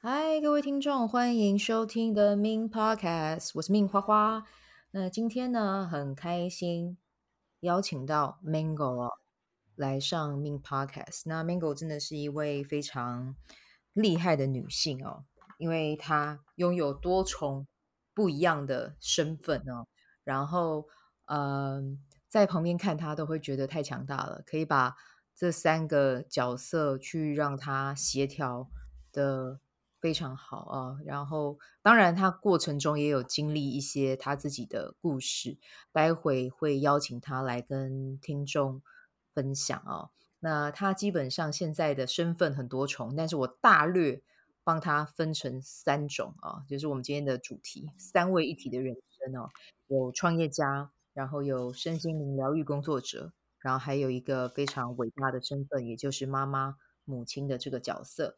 [0.00, 4.44] 嗨，各位听众，欢迎收听 The Min Podcast，我是 Min 花花。
[4.92, 6.96] 那今天呢，很开心
[7.60, 9.10] 邀请到 Mango 哦
[9.74, 11.22] 来上 Min Podcast。
[11.26, 13.34] 那 Mango 真的是一位非常
[13.92, 15.24] 厉害的女性哦，
[15.58, 17.66] 因为她拥有多重
[18.14, 19.88] 不一样的身份哦。
[20.22, 20.86] 然后，
[21.24, 24.94] 嗯、在旁边看她都会觉得太强大了，可以把
[25.34, 28.70] 这三个角色去让她协调
[29.10, 29.58] 的。
[30.00, 35.58] 非常好啊，然后当然他过程中也有经历一些他自己的故事，
[35.92, 38.82] 待会会邀请他来跟听众
[39.34, 40.10] 分享啊。
[40.40, 44.22] 那他基本上现在的身份很多重，但是我大略
[44.62, 49.48] 帮他分成三种啊，就是我们今天的主题三位一体的人生哦，
[49.88, 56.76] 有创业家，然后有身心灵疗愈工作者，然后还有一个非常伟大的身份，也就是妈妈
[57.08, 58.36] 母亲的这个角色。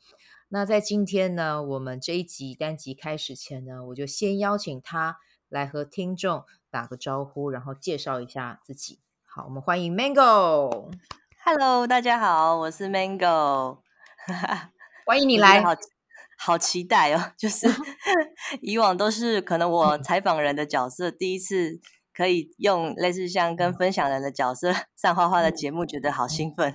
[0.48, 5.18] 那在今天呢，我们这一集单集开始前呢，我就先邀请他
[5.48, 9.00] 来和听众打个招呼，然后介绍一下自己。
[9.24, 10.92] 好，我们欢迎 Mango。
[11.44, 13.78] Hello，大家好，我是 Mango。
[15.06, 15.74] 欢迎你来，好
[16.38, 17.32] 好期待哦！
[17.36, 17.66] 就是
[18.62, 21.80] 以往都是可能我采访人的角色，第一次
[22.12, 26.74] 可以用类似像跟分享人的角色上花花的节目，觉得好兴奋。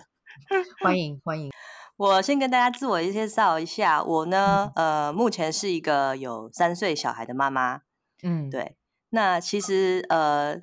[0.81, 1.51] 欢迎欢迎。
[1.97, 7.83] 我先跟大家自我介绍一下，我呢，呃，目前是一个有三岁小孩的妈妈。
[8.21, 8.75] 嗯，对。
[9.11, 10.59] 那其实，呃，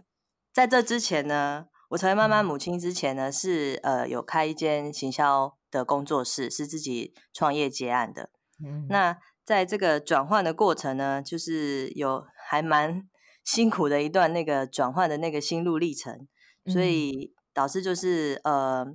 [0.52, 8.28] 在这之前呢，我成为妈妈母亲之前呢，是呃有开一间行销的工作室，是自己创业接案的。
[8.62, 13.08] 嗯，那在这个转换的过程呢，就是有还蛮
[13.42, 16.28] 辛苦的一段那个转换的那个心路历程，
[16.67, 18.95] 所以导致就是呃。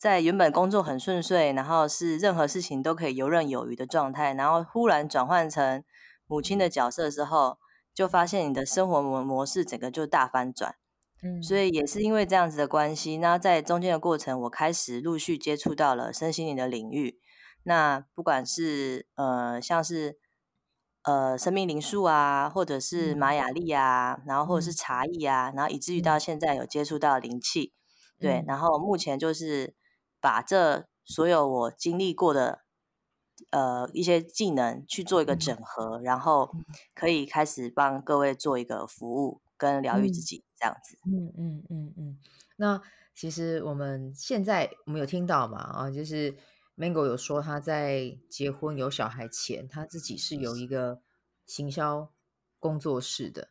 [0.00, 5.84] 在原本工作很顺遂，然后是任何事情都可以游刃有余的状态，然后忽然转换成
[6.26, 7.58] 母亲的角色之后，
[7.92, 10.76] 就发现你的生活模模式整个就大翻转。
[11.22, 17.18] 嗯，所以也是因为这样子的关系，那在中间的过程，我开始陆续接触到了身心灵的领域。
[17.64, 20.16] 那不管是呃像是
[21.02, 27.74] 呃生命灵数啊，或者是玛雅历啊，然后或者是茶艺啊，然后以至于到现在有接触到灵气，
[28.18, 29.74] 对，然后目前就是。
[30.20, 32.60] 把这所有我经历过的
[33.50, 36.54] 呃一些技能去做一个整合，嗯、然后
[36.94, 40.98] 可以开始帮各位做一个服务跟疗愈自己这样子。
[41.06, 42.18] 嗯嗯嗯嗯。
[42.56, 42.80] 那
[43.14, 46.36] 其实我们现在我们有听到嘛啊，就是
[46.76, 51.00] Mango 有说他在结婚有小孩前，他自己是有一个
[51.46, 52.12] 行销
[52.58, 53.48] 工作室的。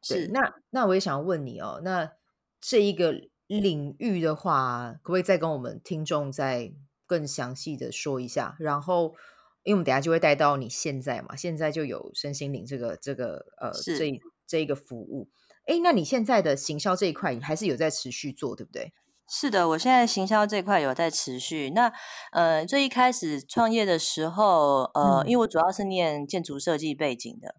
[0.00, 0.28] 是。
[0.28, 2.12] 那那我也想问你哦，那
[2.60, 3.28] 这一个。
[3.46, 6.72] 领域的话，可不可以再跟我们听众再
[7.06, 8.56] 更详细的说一下？
[8.58, 9.14] 然后，
[9.62, 15.28] 因为我们等下就会带到你现在嘛，现在就有身心灵这个这个呃这这一个服务。
[15.66, 18.92] 哎，那你现在的行销这一块，你还是有在持续做，对不对？
[19.26, 21.70] 是的，我现在行销这一块有在持续。
[21.70, 21.90] 那
[22.32, 27.54] 呃，最一开始创业的时候，呃，嗯、因为我主要是念建筑设计背景的。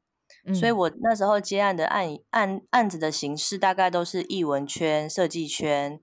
[0.53, 6.00] 所以我那时候接案的案案案子的形式，大概都是艺文圈、设计圈，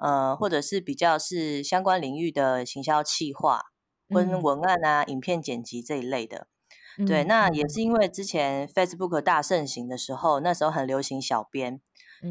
[0.00, 3.60] 呃，或者是比较是相关领域的行销企划、
[4.08, 6.46] 跟文案啊、影片剪辑这一类的。
[7.06, 11.78] 对，那也是因为之前 Facebook 大盛行的时候，那时候很流行小编，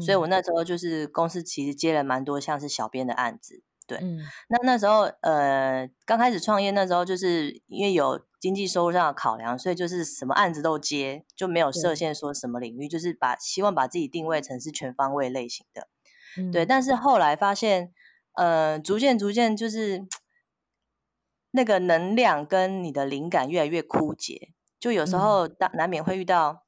[0.04, 3.62] 所以我那时候就是公司其实接了蛮多像是小编的案子。
[3.86, 4.00] 对，
[4.48, 8.20] 那那时候呃刚开始创业那时候，就是因为有。
[8.42, 15.86] 经济收入上的考量，所以就是什么案子都接，就没有设限说什么领域，就是把希望把自己定位成是全方位类型的，
[16.36, 16.66] 嗯、对。
[16.66, 17.92] 但是后来发现，
[18.32, 20.08] 呃，逐渐逐渐就是
[21.52, 24.48] 那个能量跟你的灵感越来越枯竭，
[24.80, 26.64] 就有时候难难免会遇到，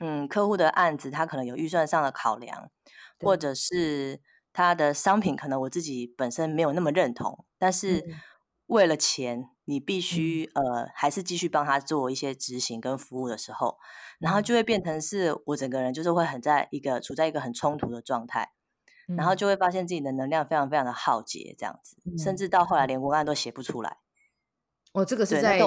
[0.00, 2.70] 嗯，客户的案子他可能有预算上的考量，
[3.20, 8.02] 或者是他的商品可能我自己本身没有那么认同，但是
[8.68, 9.50] 为了钱。
[9.64, 13.78] 你必须呃，还是继续帮他做一些执行跟服务的时候，
[14.18, 18.50] 然后就会变成是我整个人就是会很在一个处在一个很冲突的状态，
[19.16, 23.98] 然后就会发现自己的能量非常非常的耗竭，这样子，甚至到后来连文案都写不出来。
[24.94, 25.60] 哦，这个是在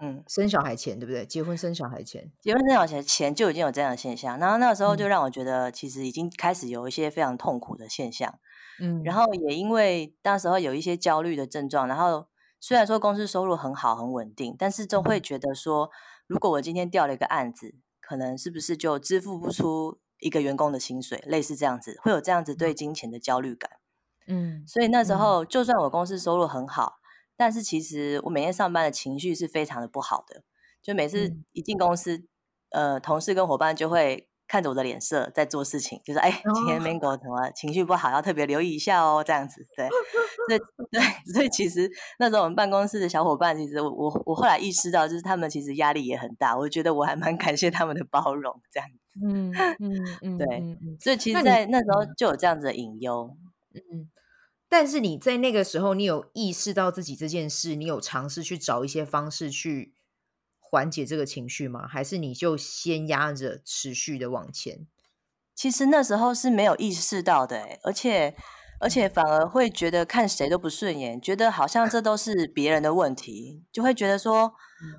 [0.00, 1.26] 嗯生小孩前对不对？
[1.26, 8.38] 结婚生小孩前，结婚生小孩前就已经有这样的现象，然后那个时候就让我觉得其实已经开始有一些非常痛苦的现象，
[8.80, 12.28] 嗯，然后也因为当时候有一些焦虑的症状，然后。
[12.62, 15.90] 虽然说公司收入很好很稳定，但是就会觉得说，
[16.28, 23.68] 如果我今天掉了一个案子，可能是不是就支付不出一个员工的薪水，类似这样子，会有这样子对金钱的焦虑感。
[24.28, 27.00] 嗯，所以那时候就算我公司收入很好，
[27.36, 30.44] 但是其实我每天上班的情绪是非常的不好的，
[30.80, 32.18] 就每次一进公司，
[32.70, 39.66] 嗯、呃，同事跟伙伴就会看着我的脸色在做事情，就是哎，今天 Mango 怎么情绪不好，要特别留意一下哦，这样子。
[39.76, 39.88] 对，
[40.48, 40.60] 所以
[40.90, 41.00] 对，
[41.32, 46.56] 所以其实那时候我们办公室的小伙伴，其实我我我后来意识到，就是他们其实压力也很大。
[46.56, 49.20] 我觉得我还蛮感谢他们的包容，这样子。
[49.24, 50.96] 嗯嗯嗯，对。
[51.00, 53.36] 所以其实，在那时候就有这样子的隐忧。
[53.74, 54.10] 嗯。
[54.68, 59.92] 但是你在那个时候，你有意识到自己这件事，你有尝试去找一些方式去
[60.58, 61.86] 缓解这个情绪吗？
[61.86, 64.86] 还是你就先压着持续的往前？
[65.54, 68.34] 其实那时候是没有意识到的，而且
[68.82, 74.52] 而且反而会觉得看谁都不顺眼，觉得好像这都是别人的问题，就会觉得说，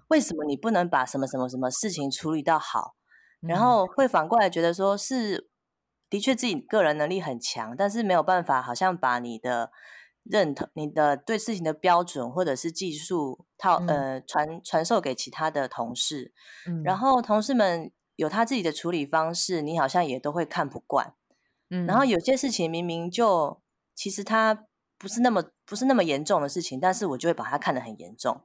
[0.07, 2.95] 为什么你不能把什么什么什么事情处理到好？
[3.41, 5.49] 然后会反过来觉得说是。
[6.09, 9.71] 的确，自己个人能力很强，但是没有办法，好像把你的
[10.21, 16.31] 认同、你的对事情的标准或者是技术套、嗯、呃传传授给其他的同事，
[16.67, 21.15] 嗯、然后同事们有他自己的处理方式，你好像也都会看不惯。
[21.71, 23.62] 嗯，然后有些事情明明就
[23.95, 24.65] 其实它
[24.97, 28.41] 不是那么不是那么严重的事情，但是我就会把它看得很严重。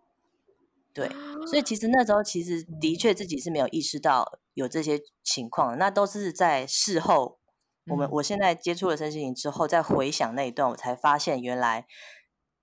[0.93, 1.09] 对，
[1.47, 7.39] 所以其实那时候其实的确自己是没有意识到有这些情况，那都是在事后。
[7.91, 11.87] 我们我现在接触了身心灵之后，再回想那一段，我才发现原来，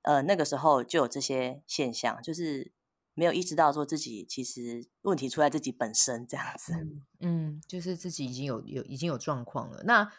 [0.04, 2.72] 呃，那个时候就有这些现象，就是
[3.16, 6.74] 没有意识到说自己其实问题出在自己本身这样子。
[6.74, 9.82] 嗯，嗯，就是自己已经有有已经有状况了。
[9.86, 10.12] 那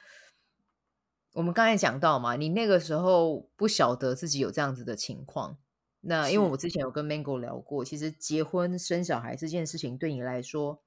[1.37, 5.59] 我们刚才讲到嘛，你那个时候不晓得自己有这样子的情况。
[6.01, 10.83] 那因为我之前有跟 Mango 聊过，其实结婚生小孩这件事情对你来说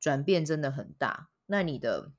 [0.00, 1.28] 转变真的很大。
[1.46, 2.12] 那你的。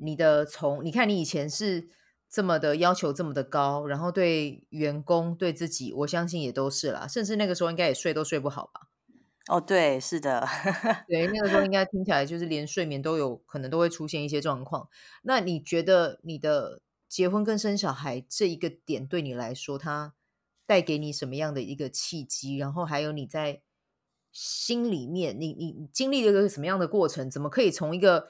[0.00, 1.88] 你的从你看，你以前是
[2.28, 7.06] 这么的要求这么的高，然后对员工对自己，我相信也都是啦。
[7.06, 8.88] 甚至那个时候应该也睡都睡不好吧？
[9.48, 10.46] 哦，对，是的，
[11.08, 14.88] 对，那个时候应该听起来就是连睡眠都有可能都会出现一些状况。
[15.22, 20.14] 那你觉得你的结婚跟生小孩这一个点对你来说，它
[20.66, 22.56] 带给你什么样的一个契机？
[22.58, 23.62] 然后还有你在
[24.30, 27.30] 心里面，你你经历了一个什么样的过程？
[27.30, 28.28] 怎么可以从一个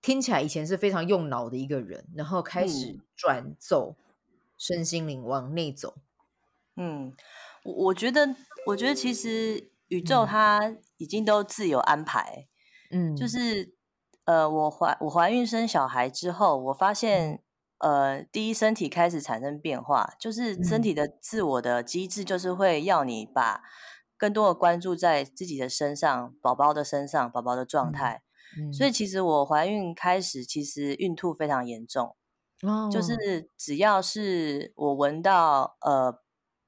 [0.00, 3.94] 听起来以前是非常用脑的一个人，然后开始转走
[4.58, 5.94] 身心灵往内走。
[6.74, 7.14] 嗯，
[7.62, 8.34] 我我觉得，
[8.66, 12.46] 我觉得其实宇宙它已经都自有安排。
[12.90, 13.74] 嗯，就是
[14.24, 17.42] 呃，我怀我怀孕生小孩之后，我发现
[17.78, 23.62] 呃，第一身体开始产生变化，就是身体的自我的机制，就是会要你把
[24.16, 28.22] 更多的关注在自己的身上，宝宝的身上，宝宝的状态。
[28.56, 28.72] 嗯。
[28.72, 28.92] 所以。
[28.92, 32.16] 其实我怀孕开始，其实孕吐非常严重，
[32.62, 33.02] 哦，就。
[33.02, 36.21] 是只要是我闻到呃，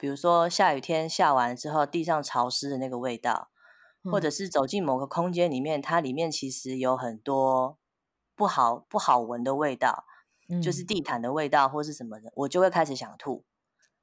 [0.04, 3.48] 比如说下雨天下完之后地上潮湿的那个味道，
[4.02, 7.78] 嗯，或者是走进某个空间里面，它里面其实有很多
[8.36, 10.04] 不好不好闻的味道，
[10.50, 13.46] 嗯，就是地毯的味道或是什么的，我就会开始想吐。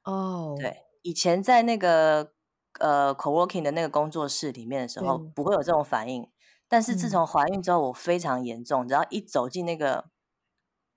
[0.03, 2.33] 哦，对，以前在那个
[2.79, 6.27] 呃 co-working 的那个工作室里面的时候，不会有这种反应。
[6.67, 10.09] 但是自从怀孕之后，我非常严重，只要一走进那个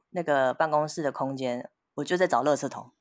[0.09, 2.93] 那个办公室的空间，我就在找垃圾桶。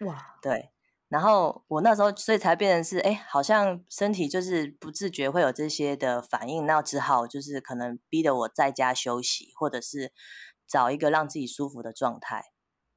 [0.00, 0.70] 哇，对，
[1.08, 10.12] 然后我那时候所以才变成是，哎，好像身体就是不自觉会有这些的反应，那只好就是可能逼得我在家休息，或者是
[10.66, 12.44] 找一个让自己舒服的状态。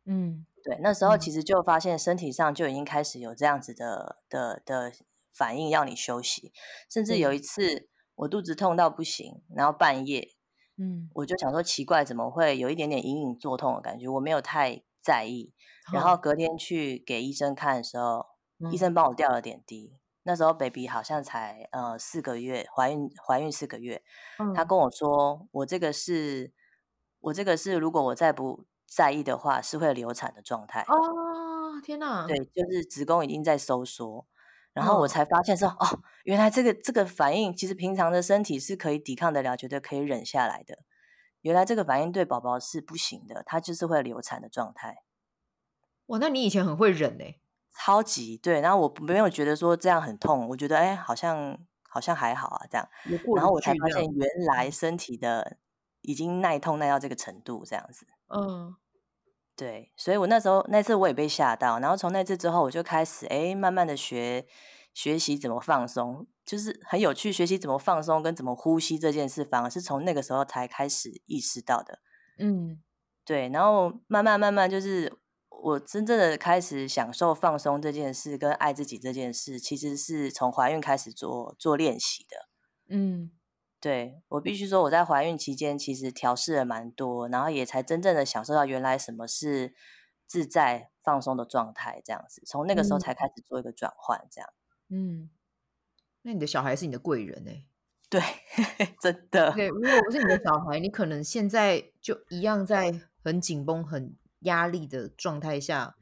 [0.06, 4.92] 嗯，对，那时候其实就发现身体上就已经开始有这样子的的的
[5.34, 6.51] 反应，要你休息，
[6.89, 7.75] 甚至有一次。
[7.75, 7.88] 嗯
[8.20, 10.34] 我肚子痛到不行，然后半夜，
[10.75, 14.10] 嗯，我就想说奇怪，怎么会有一点点隐隐作痛的感觉？
[14.10, 15.51] 我没有太在意。
[15.92, 18.24] 然后隔天去给医生看的时候，
[18.60, 19.98] 嗯、医生帮我吊了点滴。
[20.22, 24.04] 那时候 baby 好像才呃四个月，怀孕怀孕四个月。
[24.38, 26.54] 嗯、他跟我说，我这个是，
[27.22, 30.82] 我这个是，如果我再不在意的话，是会流产的状态。
[30.82, 32.28] 哦，天哪！
[32.28, 34.28] 对，就是子宫已经在收缩。
[34.74, 35.86] 然后我才发现说，哦，
[36.24, 40.78] 原来这个这个反应，其实平常的身体是可以抵抗得了，绝对可以忍下来的。
[41.41, 45.03] 原来这个反应对宝宝是不行的，它就是会流产的状态。
[46.08, 47.24] 哇，那你以前很会忍呢？
[47.77, 48.62] 超级对。
[48.62, 51.58] 然后我没有觉得说这样很痛，我觉得哎，好像
[51.89, 52.89] 好像还好啊，这样。
[53.36, 55.58] 然后我才发现，原来身体的
[56.01, 58.08] 已经耐痛耐到这个程度，这样子。
[58.27, 58.75] 嗯。
[59.55, 64.48] 对，所以我那时候那次我也被吓到，然后从那次之后我就开始哎，慢慢的学
[64.93, 72.00] 学习怎么放松，就是很有趣，学习怎么放松跟怎么呼吸这件事，反而是从那个时候才开始意识到的。
[72.39, 72.82] 嗯，
[73.24, 75.15] 对，然后慢慢慢慢就是
[75.62, 82.50] 我真正的开始享受放松这件事，跟爱自己这件事，其实是从怀孕开始做做练习的。
[82.88, 83.29] 嗯，
[83.79, 89.75] 对，我必须说，我在怀孕期间其实调试了蛮多，然后也才真正的享受到原来什么是
[90.25, 92.41] 自在放松的状态，这样子。
[92.48, 94.50] 从那个时候才开始做一个转换，这样。
[94.89, 95.29] 嗯，
[96.24, 97.66] 那你的小孩是你的贵人哎。
[98.10, 98.20] 对，
[99.00, 99.52] 真的。
[99.52, 102.92] 对，如果不是你的小孩，你可能现在就一样在
[103.24, 105.96] 很紧绷、很压力的状态下，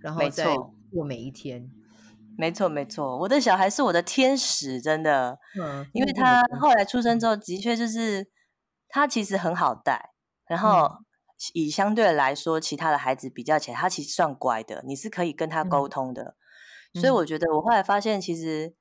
[0.00, 0.54] 然后再
[0.92, 1.68] 过每一天。
[2.36, 5.40] 没错，没错，我的小孩是我的天使，真的。
[5.60, 8.30] 嗯，因为他后来出生之后，的确就是
[8.88, 10.10] 他其实很好带，
[10.46, 10.88] 然后
[11.54, 16.36] 以相对来说其他的孩子比较起来，他其实算乖的，你是可以跟他沟通的。
[16.94, 18.76] 嗯，所以我觉得我后来发现，其实。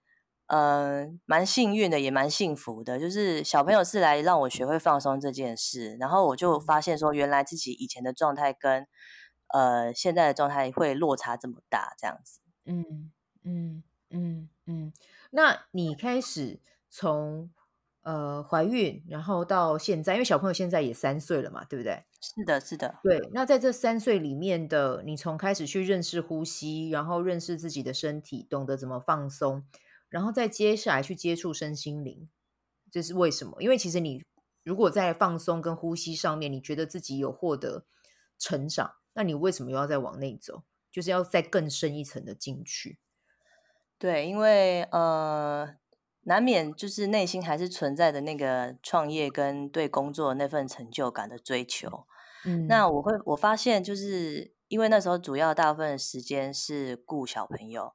[0.47, 2.97] 呃，蛮幸运的，也蛮幸福的。
[2.97, 8.87] 就是小朋友是来让我学会放松这件事，然后我就发现说，原来自己以前的状态跟
[9.47, 12.39] 呃现在的状态会落差这么大，这样子。
[12.65, 13.11] 嗯
[13.43, 14.93] 嗯嗯嗯。
[15.31, 17.51] 那你开始从
[18.03, 22.05] 呃怀孕，然后到现在，因为小朋友现在也三岁了嘛，对不对？
[22.21, 22.95] 是的，是的。
[23.03, 23.19] 对。
[23.33, 29.65] 那在这三岁里面的，你从开始去认识呼吸，然后认识自己的身体，懂得怎么放松。
[30.09, 32.29] 然后再接下来去接触身心灵，
[32.91, 33.61] 这是为什么？
[33.61, 34.23] 因为其实你
[34.63, 37.85] 如果在放松跟呼吸上面，你觉得自己有获得
[38.37, 40.63] 成长，那你为什么又要再往内走？
[40.91, 42.97] 就是要再更深一层的进去。
[43.99, 45.75] 对，因为呃，
[46.21, 52.05] 难免就是内心还是存在的那个创业跟对工作那份成就感的追求。
[52.45, 57.93] 嗯，那我会我发现，就是因为那时候主要大部分的时间是顾小朋友。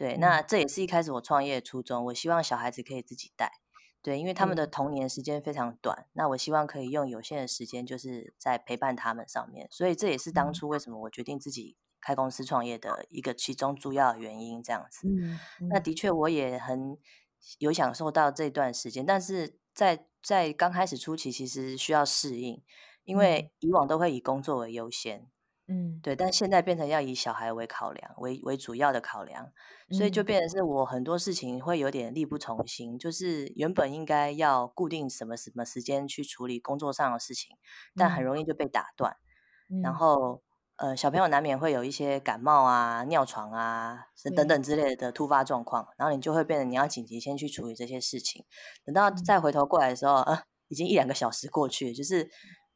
[0.00, 2.06] 对，那这也是一开始我创业的初衷。
[2.06, 3.52] 我希望小孩子可以自己带，
[4.00, 5.94] 对，因为他们的童年时间非常短。
[5.94, 9.68] 嗯、那我希望可以用有限的时间，就是在陪伴他们上面。
[9.70, 14.62] 所以这也是当初为什么我决定自己开公司创业的一个其中主要的原因。
[14.62, 16.96] 这样子，嗯嗯、那的确我也很
[17.58, 22.62] 有享受到这段时间，但是在在刚开始初期，其实需要适应，
[23.04, 25.28] 因为以往都会以工作为优先。
[25.72, 29.52] 嗯，对，但现在变成要以小孩为考量，为为主要的考量，
[29.92, 37.56] 所以就变成是我很多事情会有点力不从心，就是原本应该要固定什么什么时间去处理工作上的事情，
[37.94, 39.16] 但很容易就被打断，
[39.70, 40.42] 嗯、然后
[40.74, 48.44] 呃小朋友难免会有一些感冒啊、尿床啊等等之类的突发状况，然后你就会变得你要紧急先去处理这些事情，
[48.84, 52.28] 等到再回头过来的时候，呃，已经一两个小时过去，就是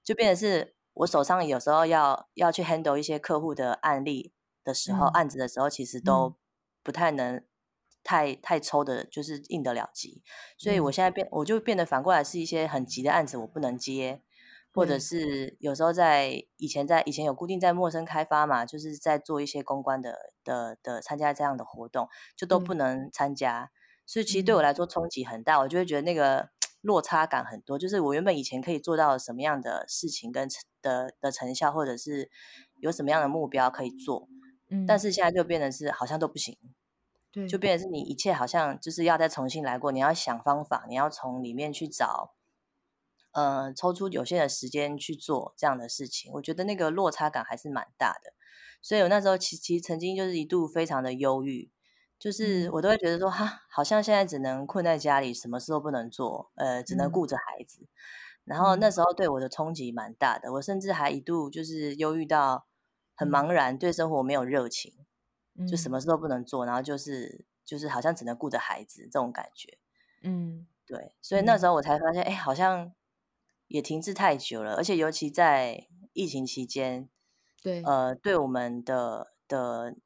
[0.04, 0.76] 就变成是。
[0.94, 4.32] 我手上有时候要要去 handle 一些客户的案例
[4.62, 6.36] 的时候，嗯、案子的时候，其实都
[6.82, 7.42] 不太能
[8.04, 10.22] 太、嗯、太抽的，就是应得了急。
[10.56, 14.22] 所以我现在变，我就变得反过来是一些很急的案子，我不能接，
[14.72, 23.62] 或者是有时候在以前在以前有固定在陌生开发嘛，就是在做一些公关的的的参加这样的活动，就都不能参加。
[23.62, 23.70] 嗯、
[24.06, 26.53] 所以其实对我来说冲击很大，我就会觉得那个。
[26.84, 30.46] 落差感很多，就是我原本以前可以做到什么样的事情跟
[30.82, 32.30] 的的成效，或者是
[32.76, 34.28] 有什么样的目标可以做，
[34.68, 36.58] 嗯，但是现在就变成是好像都不行，
[37.32, 37.56] 对，就。
[37.56, 42.34] 变成是你一切好像就是要再重新来过，你要想方法，你要从里面去找，
[43.32, 48.34] 呃，抽出有限的时间去做这样的事情，我觉得那个落差感还是蛮大的，
[48.82, 51.70] 所以我那时候其其实曾经就是一度非常的忧郁。
[52.18, 57.83] 就是我都会觉得说哈，好像现在只能困在家里，什么事都不能做，呃，只能顾着孩子。
[57.83, 57.88] 嗯、
[58.44, 62.66] 然后那时候对我的冲击蛮大的，我甚至还一度就是忧郁到
[63.14, 64.94] 很茫然，对生活没有热情，
[65.59, 69.76] 嗯、就什么事都不能做，然后就是就是好像只能顾着孩子这种感觉。
[70.23, 72.90] 嗯，对，所以那时候我才发现，哎、嗯，好像
[73.66, 77.11] 也停滞太久了，而且尤其在疫情期间，
[77.62, 79.97] 对，呃，对我们的的。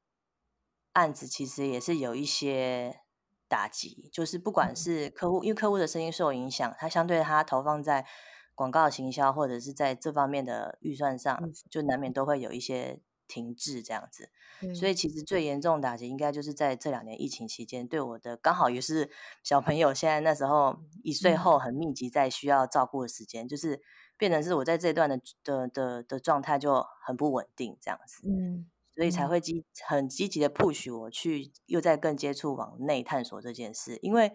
[0.93, 3.01] 案子其实也是有一些
[3.47, 8.07] 打击，就是不管是客户，因为客户的声音受影响，他相对他投放在
[8.55, 11.39] 广告行销或者是在这方面的预算上，
[11.71, 14.31] 就难免都会有一些停滞这样子。
[14.75, 19.09] 所以其实最严重打击应该就是在这两年疫情期间，对我的刚好也是
[19.45, 23.81] 小朋友现在那时候一岁后很密集在需要照顾的时间，就是
[24.17, 28.27] 变成是我在这段的的的的状态就很不稳定这样子。
[28.29, 28.67] 嗯。
[28.99, 34.33] 所以才会积很积极的 push 我去又在更接触往内探索这件事，因为，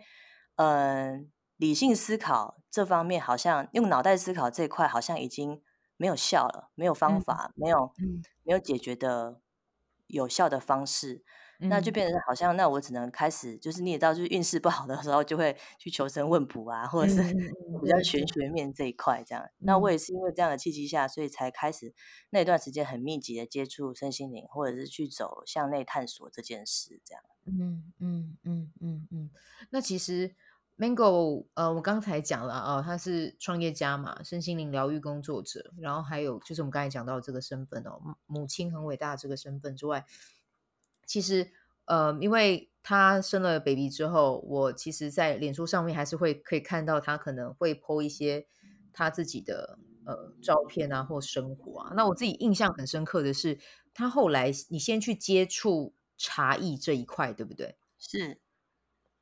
[0.56, 1.26] 嗯、呃，
[1.58, 5.62] 理性思考这方面好像用脑袋思考这块好像已经
[5.98, 9.42] 没有效了，没有方法，嗯、没有、嗯、没有解决的
[10.08, 11.26] 有效的方式，
[11.60, 17.22] 嗯、那就变成好像那我只能开始，就是你也知道，就是运势不好的时候就会去求神问卜啊，或者是
[17.82, 19.44] 比较玄学面这一块这样。
[19.44, 21.94] 嗯、那我也是因为这样的契机下，所以才开始
[22.32, 27.24] 那段时间很密集的接触身心灵，或者是去走向内探索这件事这样。
[27.46, 29.30] 嗯嗯嗯嗯嗯。
[29.70, 30.36] 那其实。
[30.76, 40.04] Mango，呃，我刚才讲了啊，他是创业家嘛，身心灵疗愈工作者，然后还有就是我们刚才讲到这个身份哦，母亲很伟大的这个身份之外，
[41.06, 41.52] 其实
[41.86, 48.46] 呃，因为他生了 baby 之后，我其实，在脸书上面还是会可以看到他可能会 po 一些
[48.92, 51.94] 他自己的呃照片啊，或生活啊。
[51.96, 53.58] 那我自己印象很深刻的是，
[53.94, 57.76] 他后来你先去接触茶艺这一块，对不对？
[58.00, 58.40] 是。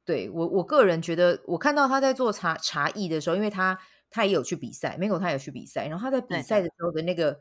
[0.03, 3.77] 对我，我个人觉得，我看到他在做茶茶艺的时候，因为他
[4.09, 7.39] 他也有去比赛，Mango 他也有去比赛，然后他在比赛的时候的那个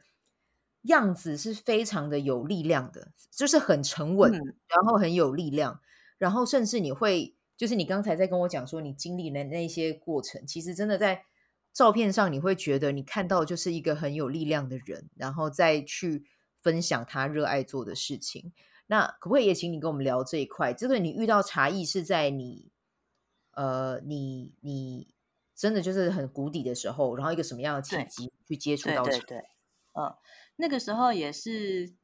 [0.83, 5.81] 样子是非常的有力量的，就是很沉稳，嗯、然后很有力量，
[6.19, 11.25] 然后甚至你会，就是你刚才在跟我讲说你经历的那些过程，其实真的在
[11.73, 16.25] 照片上你会觉得你看到就是一个很有力量的人，然后再去
[16.63, 18.53] 分享他热爱做的事情。
[18.87, 20.73] 那可不可以也请你跟我们聊这一块？
[20.73, 22.73] 这个你遇到茶艺是在你，
[23.53, 25.15] 呃，你你
[25.55, 29.05] 真的就是很谷底的时候，然后一个什么样的契机去接触到？
[29.05, 29.39] 对对对，
[29.93, 30.13] 嗯，
[30.61, 31.95] 那个时候也是，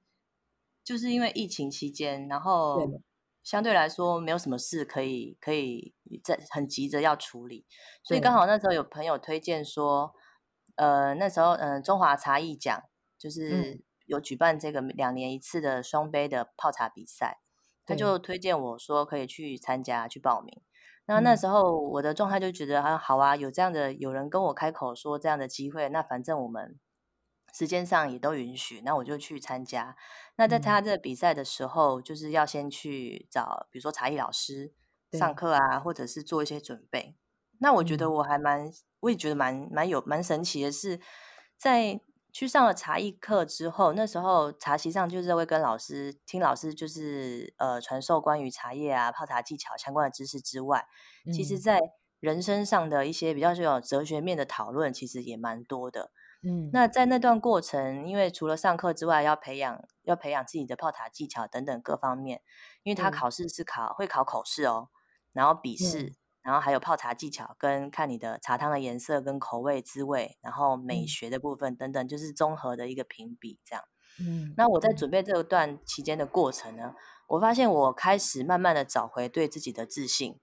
[0.82, 3.00] 就是因为疫情期间，然后
[3.42, 5.94] 相对来说没有什么事可以可以
[6.24, 7.66] 在很急着要处理，
[8.02, 10.14] 所以刚好那时候有朋友推荐说，
[10.74, 12.82] 呃，那时候嗯、呃，中华茶艺奖
[13.18, 13.50] 就是。
[13.50, 17.40] 嗯有举办这个两年一次的双杯的泡茶比赛，
[17.84, 20.62] 他就推荐我说可以去参加去报名。
[21.06, 26.78] 那那时候我的状态就觉得啊，好啊，有这样的有人跟我开口说这样的机会，那反正我们
[27.56, 29.96] 时间上也都允许，那我就去参加。
[30.36, 34.74] 那在参加这个比赛的时候，就是要先去找，比如说茶艺老师
[35.12, 37.16] 上课啊，或者是做一些准备。
[37.60, 38.70] 那我觉得我还蛮，
[39.00, 41.00] 我也觉得蛮蛮有蛮神奇的是，
[41.56, 42.00] 在。
[42.32, 50.86] 去上了茶艺课之后，那时候茶席上就是会跟老师听老师就是呃传授关于茶叶啊泡茶技巧相关的知识之外，
[51.24, 51.80] 嗯、其实在
[52.20, 56.10] 人生上的一些比较具有哲学面的讨论，其实也蛮多的。
[56.46, 62.42] 嗯，那在那段过程，因为除了上课之外，要培养要培养自己的泡茶技巧等等各方面，
[62.84, 64.90] 因为他考试是考、嗯、会考口试哦，
[65.32, 66.02] 然后笔试。
[66.02, 73.84] 嗯然后还有泡茶技巧，跟看你的茶汤的颜色跟口味滋味，然后美学的部分等等，就是综合的一个评比这样。
[74.20, 76.94] 嗯，那我在准备这段期间的过程呢，
[77.30, 80.38] 我发现我开始慢慢的找回对自己的自信。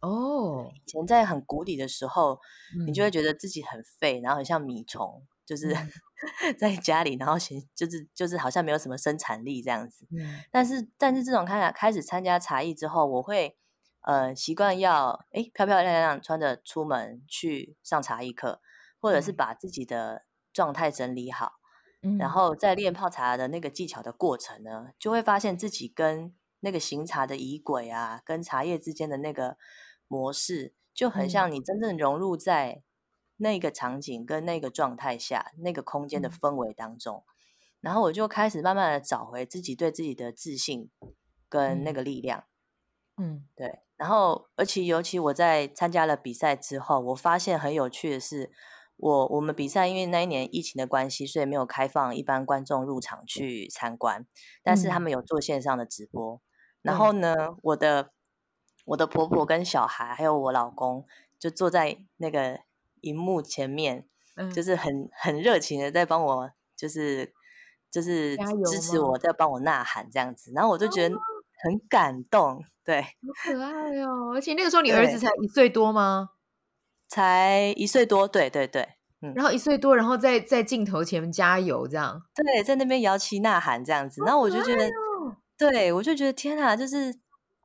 [0.00, 2.40] 哦，以前在很谷底的时候，
[2.76, 5.90] 嗯、你就会觉得自己很废，然后很像米虫，就是、嗯、
[6.58, 7.38] 在家里，然后
[7.74, 10.06] 就是就是好像没有什么生产力这样子。
[10.10, 13.56] 嗯，但是但是这种开开始参加茶艺之后，我会。
[14.02, 18.60] 呃，习惯要诶漂漂亮亮穿着出门去上茶艺课，
[19.00, 21.54] 或者是把自己的状态整理好，
[22.02, 29.56] 嗯、然后在练泡茶的那个技巧的过程呢，就会发现自己跟那个行茶的仪轨啊，跟茶叶之间的那个
[30.06, 32.84] 模式，就很像你真正融入在
[33.36, 37.32] 那个场景跟那个状态下，那个空间的氛围当中，嗯、
[37.80, 40.90] 然后我就开始慢慢的找回自己对自己的自信
[41.48, 42.44] 跟那个力量。
[43.16, 43.80] 嗯，对。
[43.96, 48.52] 然后，而且尤其我在参加了比赛之后，我发现很有趣的是，
[48.98, 54.26] 我我们比赛因为那一年疫情的关系，所以没有开放一般观众入场去参观，
[54.62, 56.34] 但是他们有做线上的直播。
[56.34, 56.40] 嗯、
[56.82, 58.10] 然后呢，我的
[58.84, 61.06] 我的婆婆跟小孩还有我老公
[61.38, 62.60] 就坐在那个
[63.00, 64.06] 荧幕前面，
[64.36, 67.32] 嗯、就是很很热情的在帮我，就是
[67.90, 70.52] 就是支持我，在帮我呐喊这样子。
[70.54, 71.16] 然后我就觉得。
[71.64, 73.08] 很感动，对，好
[73.42, 74.34] 可爱哦！
[74.34, 76.28] 而且那个时候你儿子才一岁多吗？
[77.08, 78.86] 才一岁多，对对对，
[79.22, 79.32] 嗯。
[79.34, 84.20] 然后一岁多，然后在在镜头前面加油，这样，对，在那边摇旗呐喊这样子。
[84.26, 87.18] 然后我就觉得，哦、对我就觉得天哪，就是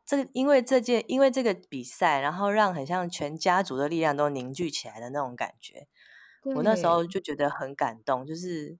[0.05, 5.87] 这个，因为这件，因为这个比赛，然后让很像全家族的力量都凝聚起来的那种感觉。
[6.55, 8.77] 我那时候就觉得很感动，就是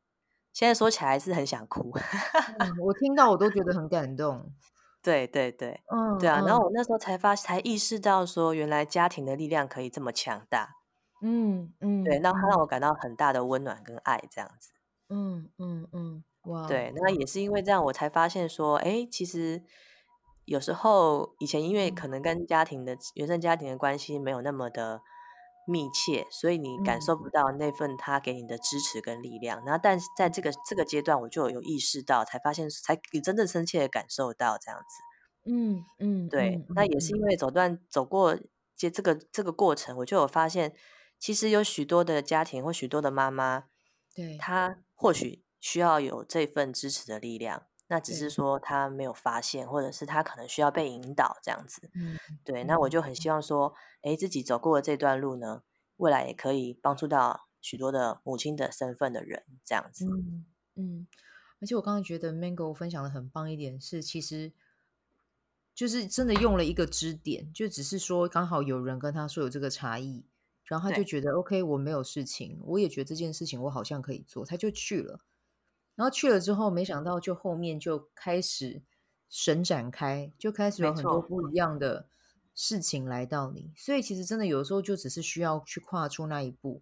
[0.51, 1.91] 现在说起来是很想哭。
[2.57, 4.51] 嗯、 我听到我都觉得很感动。
[5.03, 10.75] 对对对，嗯，对啊，然后我那时候才发，才意识到说，原来家庭的力量可以这么强大，
[11.23, 14.69] 嗯嗯，对，那他让我感到很大的温暖跟爱，这样子，
[15.09, 19.63] 嗯嗯嗯，哇，对，那也是因为这样，我才发现说，哎，其实
[20.51, 25.01] 有时候以前因为可能跟家庭的原生家庭的关系没有那么的
[25.65, 29.63] 密切，所以你感受不到那份他给你的支持跟力量。
[29.63, 35.49] 然后，但是在这个这个阶段，我就有意识到，才发现，才真正深切的感受到这样子。
[35.49, 38.37] 嗯嗯，对，嗯、那也是因为走段走过
[38.75, 40.73] 接这个这个过程，我就有发现，
[41.17, 43.63] 其实有许多的家庭或许多的妈妈，
[44.13, 51.89] 对，她或许需要有这份支持的力量，那只是说他没有发现，或者是他可能需要被引导这样子。
[51.93, 55.63] 嗯，对，那我就很希望说，哎，自己走过的这段路呢，
[55.97, 60.05] 未来也可以帮助到许多的母亲的身份的人这样子。
[60.05, 61.07] 嗯嗯，
[61.59, 64.53] 而且我刚刚觉得 Mango 分享的很棒一点是，其实。
[65.73, 70.25] 就是真的用了一个支点，就只是说刚好有人跟他说有这个差异，
[70.65, 75.21] 然后他就觉得 OK，我没有事情，我也觉得这件事情我好像可以做，他就去了。
[76.01, 78.81] 然后去了之后，没想到就后面就开始
[79.29, 82.07] 神展开，就开始有很多不一样的
[82.55, 83.71] 事情来到你。
[83.77, 86.81] 所以其实真的有的时候就只是需要去跨出那一步，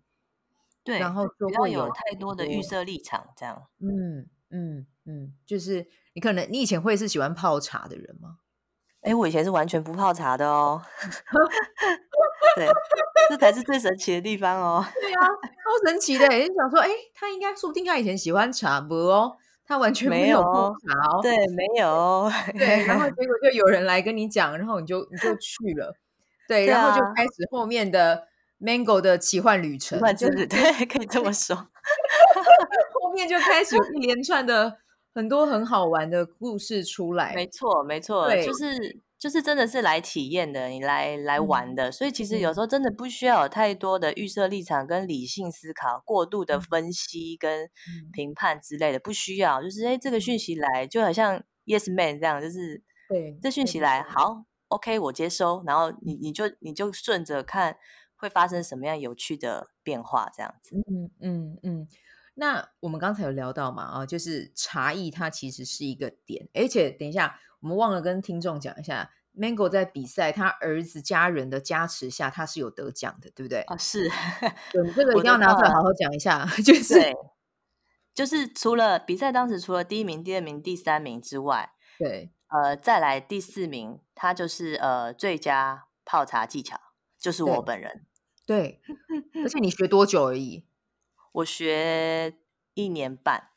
[0.86, 3.68] 对，然后就会有太多的预设立场，这样。
[3.80, 8.38] 嗯嗯嗯，就是你可能你以前会是喜欢泡茶的人吗？
[9.02, 10.82] 哎，我以前是完全不泡茶的哦。
[12.56, 12.68] 对，
[13.30, 14.86] 这才是最神奇的地方哦。
[15.00, 16.28] 对啊，超神奇的。
[16.28, 19.38] 你想说，哎，他应该说不定他以前喜欢茶不哦？
[19.66, 21.22] 他完全没有泡茶哦。
[21.22, 22.30] 对，没有。
[22.58, 25.96] 对，然后结果就有人来跟你讲，然后你就你就去了。
[26.48, 28.28] 对，然后就开始后面的
[28.60, 29.98] Mango 的奇幻旅程。
[30.16, 31.56] 就是对，可以这么说。
[31.56, 34.80] 后面就开始有一连串的。
[35.14, 47.70] 很多很好玩的故事出来，没错，没错，就是就是真的是来体验的，你来来玩的，嗯，所以其实有时候真的不需要有太多的预设立场跟理性思考，过度的分析跟
[48.14, 57.76] 评判之类的，不需要，就是哎，这个讯息来就好像 Yes Man 这样，就是对，这讯息来好，OK，我接收，然后你你就你就顺着看
[58.16, 61.88] 会发生什么样有趣的变化，这样子，嗯嗯嗯。
[62.40, 73.60] 那我们刚才有聊到嘛，啊，就是茶艺它其实是一个点，而且等一下我们忘了跟听众讲一下，Mango 在比赛他儿子家人的加持下，他是有得奖的，对不对？
[73.64, 74.10] 啊，是，
[74.72, 77.14] 对，这 个一定要拿出来好好讲一下， 就是，
[78.16, 86.80] 就是除了比赛当时除了第一名、第二名、第三名之外，对，呃，再来第四名，他就是呃最佳泡茶技巧，
[87.20, 88.06] 就是我本人，
[88.46, 88.80] 对，
[89.34, 90.69] 对而且你学多久而已？
[91.32, 92.38] 我学
[92.74, 93.50] 一年半，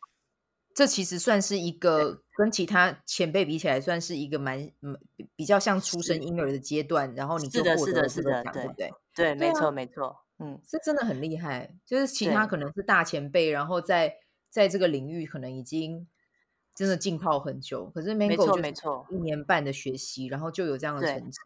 [0.74, 4.98] 这其实算是一个跟其他前辈比起来，算是一个蛮嗯
[5.36, 7.14] 比较像出生婴儿的阶段。
[7.14, 8.90] 然后你就获得了这个奖，对不对？
[9.14, 10.16] 对，没错，没错。
[10.38, 11.76] 嗯，这真的很厉害。
[11.84, 14.16] 就是其他可能是大前辈，然后在
[14.48, 16.08] 在这个领域可能已经
[16.74, 21.38] 真的浸泡很久，可是 Mango 没错，一年半的学习，然后就有这样的成绩，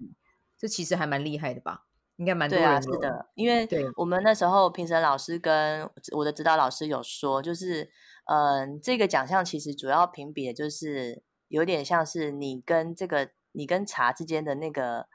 [0.57, 1.87] 这其实还蛮厉害的吧？
[2.17, 7.91] 应该蛮多人、啊、是的，因为我们那时候评审老师跟我的指导老师有说，就是
[8.25, 15.07] 嗯、呃，这个奖项其实主要评比的就是有点像是你跟这个你跟茶之间的那个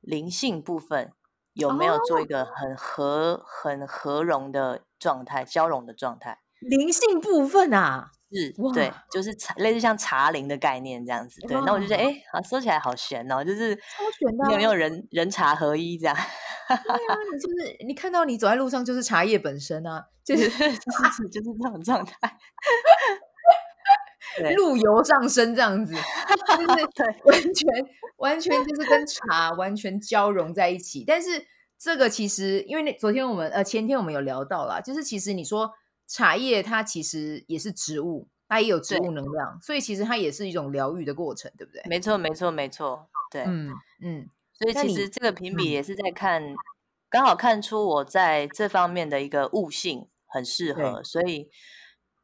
[0.00, 1.12] 灵性部分
[1.52, 6.40] 有没有做一个很和、哦、很和融的状态，交融的状态。
[6.60, 8.10] 灵性部分啊。
[8.30, 11.40] 是，对，就是茶，类似像茶灵的概念这样子。
[11.48, 16.14] 对，那我就觉得，哎，好，说起来好玄哦，就是超玄的有没有人人茶合一这样？
[16.14, 22.36] 对啊，你就是你看到你走在路上就是茶叶本身啊，就是就是就是这种状态，
[24.54, 26.00] 路由上升这样子，就
[26.60, 27.86] 是 对，完全
[28.18, 31.02] 完全就是跟茶完全交融在一起。
[31.06, 31.46] 但是
[31.78, 35.72] 这个其实，因为那昨天我们呃前天我们有聊到啦，就是其实你说。
[36.08, 41.82] 茶叶它其实也是植物，它也有植物能量，所以其实它也是一种疗愈的过程，对不对？
[41.84, 43.08] 没错，没错，没错。
[43.30, 43.70] 对，嗯
[44.02, 44.28] 嗯。
[44.54, 46.42] 所以其实这个评比也是在看，
[47.10, 51.50] 刚好看出我在这方面的一个悟性很适合，所以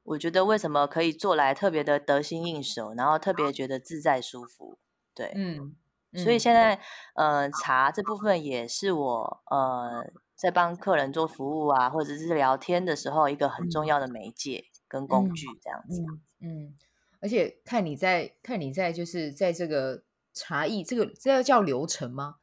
[0.02, 4.78] 我觉得为什么可以做来特别的得心应手，然后特别觉得自在舒服。
[5.14, 5.76] 对，嗯。
[6.16, 6.80] 所以现在，
[7.16, 10.10] 呃，茶这部分也是我呃。
[10.36, 16.02] 在帮客人做服务啊，或者是聊天的时候，一个很重要的媒介跟工具，这样子。
[16.40, 16.74] 嗯，嗯，
[17.20, 22.36] 而且看你在看你在就是在这个茶艺，这个这要叫流程吗？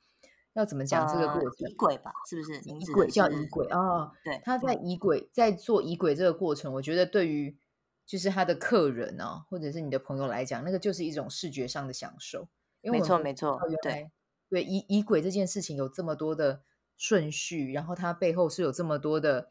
[0.53, 1.69] 要怎么讲这个过程？
[1.69, 2.59] 仪轨吧，是不是？
[2.61, 4.11] 仪轨叫仪轨啊。
[4.23, 7.57] 对，他在仪轨在做仪轨这个过程，我觉得对于
[8.05, 12.47] 就是他的客人啊，或者是你的朋友来讲，那个就是一种视觉上的享受。
[12.81, 13.59] 因为没错，没错。
[13.83, 14.09] 对
[14.49, 16.61] 对，仪仪轨这件事情有这么多的。
[17.01, 19.49] 顺序，然后它背后是有这么多的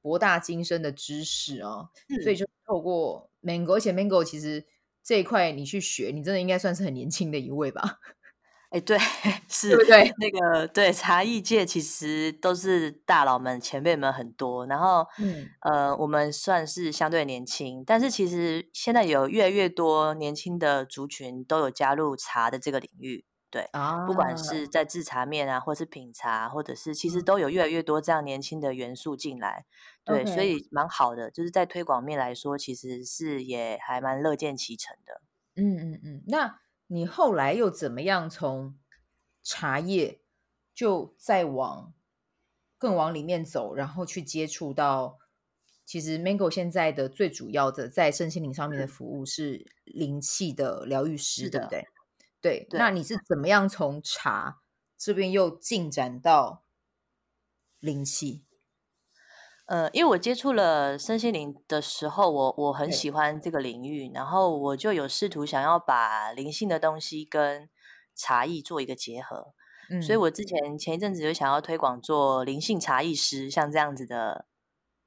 [0.00, 4.64] 博大精深的知识哦，嗯、所以就透过 Mango，而且 Mango 其实
[5.04, 7.98] 这一块你去学，你真的应该算是很年轻的一位吧？
[8.70, 8.98] 哎，对，
[9.46, 10.12] 是，对对？
[10.18, 23.26] 那个对茶艺界其实都是大佬们、前辈们很多，然后，嗯，呃，我们算是相对年轻，但是其实现在有越来越多年轻的族群都有加入茶的这个领域，
[23.56, 29.64] 对，啊，不管是在制茶面啊，或是品茶，或者是其实都有越来越多这样年轻的元素进来，
[30.04, 35.22] 对.所以蛮好的，就是在推广面来说，其实是也还蛮乐见其成的。
[35.54, 36.60] 嗯嗯嗯，那。
[36.88, 38.78] 你后来又怎么样从
[39.42, 40.20] 茶叶
[40.72, 41.92] 就再往
[42.78, 45.18] 更往里面走，然后去接触到
[45.84, 51.84] 其实 Mango 现在的最主要的在身心灵上面的服务是灵气的疗愈师，对不对？
[52.68, 54.60] 对，那你是怎么样从茶
[54.96, 56.64] 这边又进展到
[57.80, 58.44] 灵气？
[59.66, 67.68] 呃，因为我接触了身心灵的时候，我我很喜欢这个领域，然后我就有试图想要把灵性的东西跟
[68.14, 69.52] 茶艺做一个结合，
[69.90, 74.46] 嗯，所以我之前前一阵子就想要推广做灵性茶艺师，像这样子的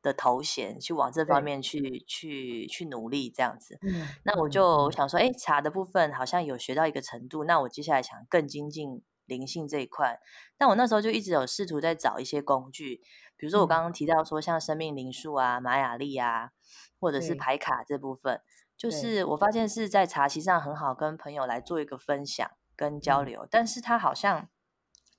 [0.02, 3.78] 的头衔，去往这方面去去去努力这样子。
[3.82, 10.20] 嗯，那我就想说，哎，茶的部分好像有学到一个程度，那我接下来想更精进灵性这一块，
[10.58, 13.02] 但我那时候就一直有试图在找一些工具。
[13.38, 16.52] 比如说我刚刚提到说，像生命灵数啊、玛雅历啊，
[17.00, 18.42] 或者是牌卡这部分，
[18.78, 24.50] 就是我发现是在茶席上很好跟朋友来做一个分享跟交流，但是他好像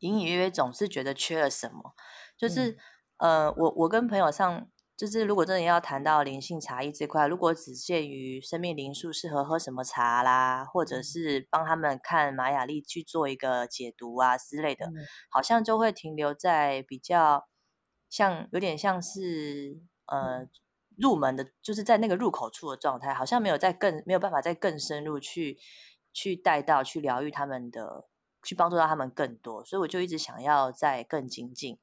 [0.00, 1.94] 隐隐约约总是觉得缺了什么。
[2.36, 2.78] 就是
[3.20, 14.86] 呃，我我跟朋友上，就是如果真的要谈到灵性茶艺这块，如果只限于生命灵数适合喝什么茶啦，或者是帮他们看玛雅历去做一个解读啊之类的，
[15.30, 17.46] 好像就会停留在比较。
[18.12, 20.44] 像有点像是呃
[20.98, 25.56] 入门的，就是在那个入口处的状态，好像没有在更没有办法再更深入去
[26.12, 28.08] 去带到去疗愈他们的，
[28.42, 31.78] 去帮助到他们更多，所以我就一直想要再更精进。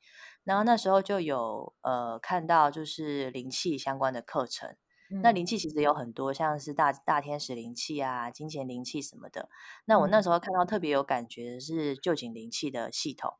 [0.47, 4.69] 然后那时候就有呃看到就是灵气相关的课程，
[5.11, 9.49] 嗯、那灵气其实有很多，像是大大天使灵气啊、金钱灵气什么的。
[9.85, 13.33] 那我那时候看到特别有感觉的是旧景灵气的系统，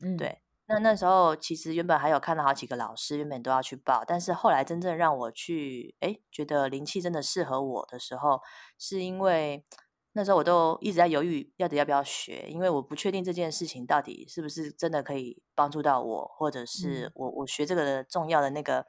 [0.00, 0.40] 嗯，对。
[0.66, 8.40] 那那时候其实原本还有看到好几个老师，原本都要去报，但是后来真正让我去，哎，觉得灵气真的适合我的时候，
[8.78, 9.62] 是因为
[10.14, 18.86] 那时候我都一直在犹豫，到底要不要学，因为我不确定这件事情到底是不是真的可以帮助到我，或者是我我学这个的重要的那个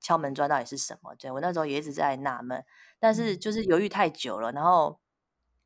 [0.00, 1.14] 敲门砖到底是什么？
[1.14, 2.64] 对，我那时候也一直在纳闷，
[2.98, 5.00] 但是就是犹豫太久了，然后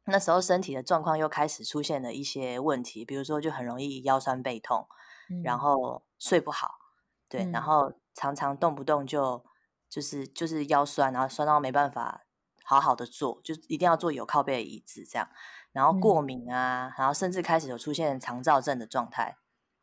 [0.06, 4.86] 那时候身体的状况又开始出现了一些问题，比如说就很容易腰酸背痛。
[5.42, 6.74] 然后睡不好，
[7.30, 9.42] 对，嗯、然后常常动不动就
[9.88, 12.26] 就是就是腰酸，然后酸到没办法
[12.64, 15.28] 好好的坐，就一定要坐有靠背的椅子这样。
[15.70, 19.36] 然后过敏啊，嗯、然后甚至开始有出现肠燥症的状态。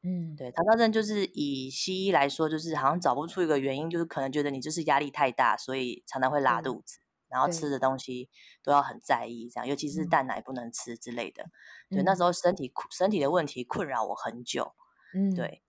[0.04, 8.28] 嗯，对，肠燥症就是以西医来说，就是好像找不出一个原因，就是可能觉得你就是压力太大，所以常常会拉肚子，嗯、然后吃的东西
[8.64, 11.44] 都要很在意，这样，尤其是蛋奶不能吃之类的。
[11.92, 14.74] 嗯、对，那时候身体身体的问题困扰我很久。
[15.14, 15.62] 嗯，对，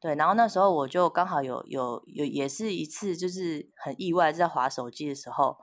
[0.00, 5.56] 对，然后那时候我就刚好有有有，也是一次，就是很意外，在滑手机的时候，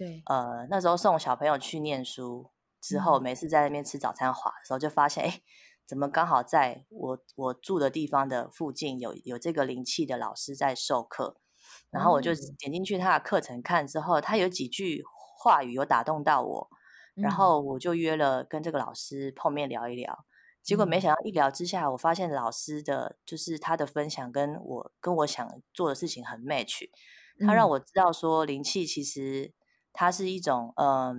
[0.00, 5.42] 对，呃，那时候送小朋友去念书之后，嗯、每次在那边吃早餐滑的时候，就发现，哎，
[5.86, 11.36] 怎么刚好在我我住的地方的附近有有这个灵气的老师在授课，
[11.90, 15.02] 然后我就点进去他的课程看之后，他有几句
[15.38, 16.70] 话语有打动到我，
[17.14, 20.24] 然后我就约了跟这个老师碰面聊一聊。
[20.62, 26.88] 结果没想到一聊之下，我发现老师的就是他的分享跟我跟我想做的事情很 match。
[27.46, 29.52] 他让我知道说，灵气其实
[29.92, 31.14] 它是一种嗯、呃，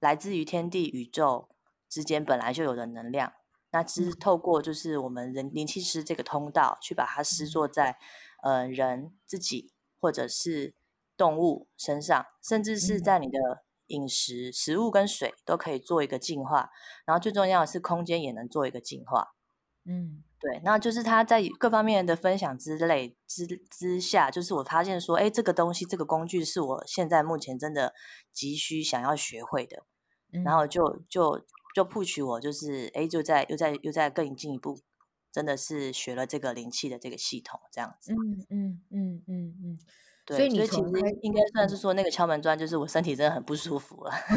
[0.00, 1.48] 来自于天地宇宙
[1.88, 3.32] 之间本来就有的能量。
[3.70, 7.98] 那只是透过就是我们人灵气师这个通道去把它施作在
[8.42, 10.74] 呃人自己或者是
[11.16, 13.64] 动物身上，甚至是在你的。
[13.88, 16.70] 饮食、食物跟水都可以做一个净化，
[17.06, 19.30] 然后最重要的是空间也能做一个净化。
[19.88, 27.94] 嗯，对，那就是他在各方面的分享之类之之下，就是我发现说，哎，这个东西、这个工具是我现在目前真的
[28.30, 29.84] 急需想要学会的，
[30.32, 31.42] 嗯、然后就就
[31.74, 34.78] 就 push 我，就是哎，就在又在又在更进一步，
[35.32, 38.12] 真的是学了这个灵气的这个系统，这样子。
[38.12, 39.22] 嗯嗯嗯嗯嗯。
[39.26, 39.78] 嗯嗯嗯
[40.28, 44.12] 对所以你其实应该算是说，那个敲门砖就是我身体真的很不舒服了，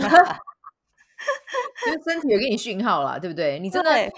[1.85, 3.59] 因为身体有给你讯号了，对不对？
[3.59, 4.09] 你真的，对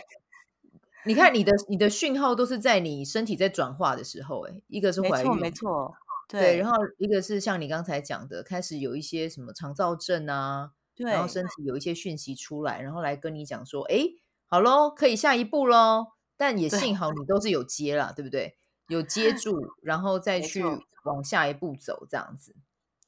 [1.06, 5.96] 你看你的你的讯号都是在你身体在转化的时候，哎，一个是怀孕，没错，没错，
[6.28, 14.06] 对，对，然后一个是像你刚才讲的，开始有一些什么肠躁症啊，对，然后身体有一些讯息出来，然后来跟你讲说，哎。
[14.46, 16.10] 好喽，可以下一步喽。
[16.38, 18.56] 但也幸好你都是有接了，对，对不对？
[18.88, 20.64] 有接 住，然后再去
[21.06, 22.56] 往下一步走，这样子。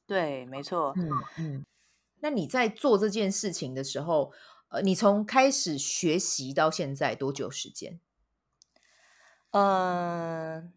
[0.08, 0.92] 对，没错。
[0.96, 1.64] 嗯嗯。
[2.18, 4.32] 那你在做这件事情的时候，
[4.68, 8.00] 呃，你从开始学习到现在多久时间？
[9.50, 10.72] 嗯、呃。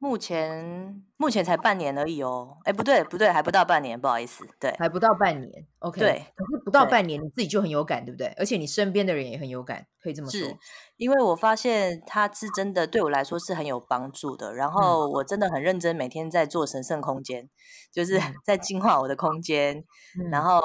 [0.00, 8.28] 目前目前才半年而已哦，哎，不对不对，还不到半年，不好意思，对，还不到半年，OK，对，可是不到半年你自己就很有感，对不对？
[8.38, 10.38] 而且你身边的人也很有感，可以这么说。
[10.38, 10.56] 是，
[10.98, 17.50] 因为我发现它是真的对我来说是很有帮助的，然后我真的很认真，每天在做神圣空间，
[17.90, 19.78] 就是 在净化我的空间，
[20.16, 20.60] 嗯、然后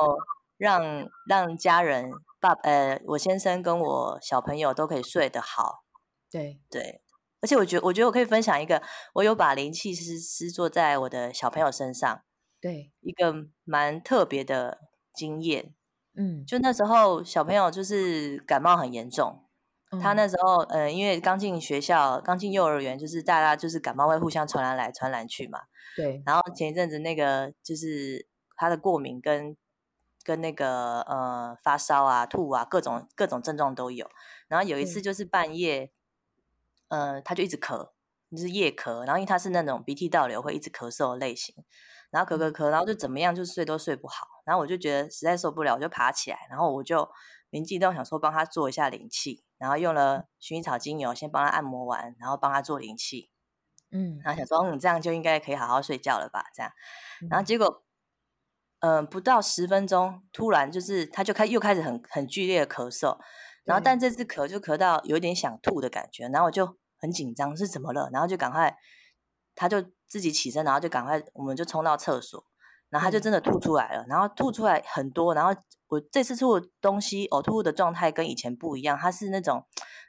[0.64, 5.84] 让让家人爸呃我先生跟我小朋友都可以睡得好，
[6.32, 7.02] 对对。
[7.42, 8.82] 而且我觉得，我觉得我可以分享一个，
[9.16, 12.24] 我有把灵气施施作在我的小朋友身上，
[12.62, 14.80] 对，一个蛮特别的
[15.14, 15.76] 经验。
[16.16, 19.44] 嗯，就那时候小朋友就是感冒很严重，
[19.92, 25.60] 嗯、他那时候，嗯、呃，因为刚进学校，刚进幼儿园，就是大家就是感冒会互相传染来传染去嘛。
[25.98, 26.24] 对。
[26.26, 29.58] 然后前一阵子那个就是他的过敏跟
[30.24, 34.10] 跟那个呃发烧啊、吐啊，各种各种症状都有。
[34.48, 35.92] 然后有一次就是半夜。
[36.90, 37.90] 嗯、呃，他就一直咳，
[38.30, 41.56] 就是夜咳，然后因为他是那种鼻涕倒流会一直咳嗽的类型，
[42.12, 47.10] 然后咳咳咳，然后就怎么样就睡都睡不好，然后我就觉得实在受不了，我就爬起来，然后我就
[47.50, 53.32] 灵机一动想说帮他做一下灵气，然后用了薰衣草精油先帮他按摩完，然后帮他做灵气，
[53.90, 56.72] 嗯，然后想说嗯这样就应该可以好好睡觉了吧，这样，
[57.28, 57.83] 然后结果
[58.84, 63.18] 嗯、呃、不到十分钟，突然就是他就开又开始很很剧烈的咳嗽，
[63.66, 66.78] 然后但这次咳就咳到有点想吐的感觉，然后我就。
[67.04, 68.10] 很紧张是怎么了？
[68.14, 68.74] 然后就赶快，
[69.56, 72.42] 他就自己起身，然后就赶快，我们就冲到厕所，
[72.90, 75.54] 然后他就真的吐出来了，然后吐出来很多，然后
[75.90, 79.66] 我这次吐的东西呕吐的状态跟以前不一样，它是那种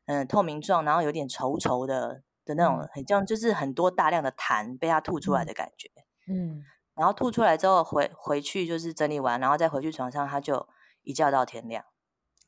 [0.07, 5.89] 嗯透明状，然后有点稠稠的的那种，很像就是很多大量的痰被他吐出来的感觉，
[6.29, 6.63] 嗯，
[6.95, 10.69] 然后吐出来之后回回去就是整理完，然后再回去床上，他就
[11.03, 11.85] 一觉到天亮，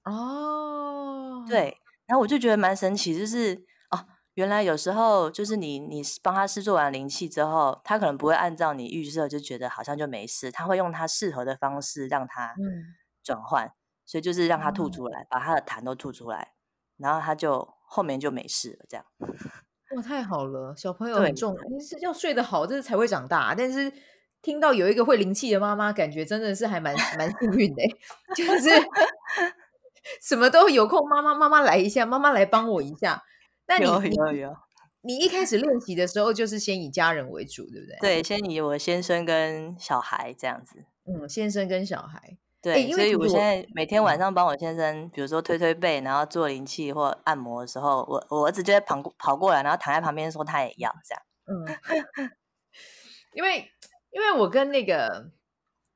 [0.04, 4.06] 哦，对，然后我就觉得蛮神奇，就是哦。
[4.37, 12.54] 原来有时候就是你你帮他试做完灵气之后，他可能不会按照你预设，就觉得好像就没事，他会用他适合的方式让他
[13.24, 13.72] 转换，嗯、
[14.04, 16.52] 所以就是让他吐出来，嗯、把他的痰都吐出来，
[16.98, 18.85] 然后他就后面就没事了。
[18.87, 19.06] 这样
[19.96, 21.56] 哇，太好了，小朋友很重，
[22.02, 23.54] 要睡得好，这是才会长大。
[23.54, 23.90] 但是
[24.42, 27.83] 听到有一个会灵气的妈妈，感觉真的是还蛮蛮幸运的，
[28.37, 28.70] 就是
[30.22, 33.22] 什么都有空，妈妈妈妈来一下，妈妈来帮我一下。
[33.66, 34.57] 那你有有有，
[35.03, 37.96] 你一开始练习的时候，就是先以家人为主，对不对？
[38.01, 40.85] 对，先以我先生跟小孩这样子。
[41.05, 42.37] 嗯，先生跟小孩。
[42.62, 51.22] 对，所以我现在每天晚上帮我先生，比如说推推背，然后做灵气或按摩的时候，我我儿子就在跑跑过来，然后躺在旁边说他也要这样。
[51.46, 51.79] 嗯，
[53.35, 53.70] 因为
[54.16, 55.31] 因为我跟那个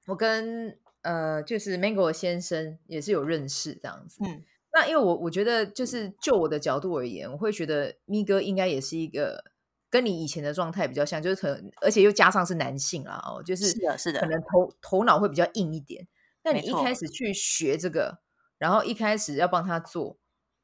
[0.06, 4.22] 我跟呃，就是 Mango 先生也是有认识这样子。
[4.22, 4.44] 嗯。
[4.74, 9.42] 那因为我我觉得就是就我的角度而言，我会觉得咪哥应该也是一个
[9.88, 16.06] 跟你以前的状态比较像，就是可能而且又加上是男性啦哦，就是是的，是的，可能头头脑会比较硬一点。
[16.42, 18.20] 那你一开始去学这个，
[18.59, 20.18] 然后一开始要帮他做，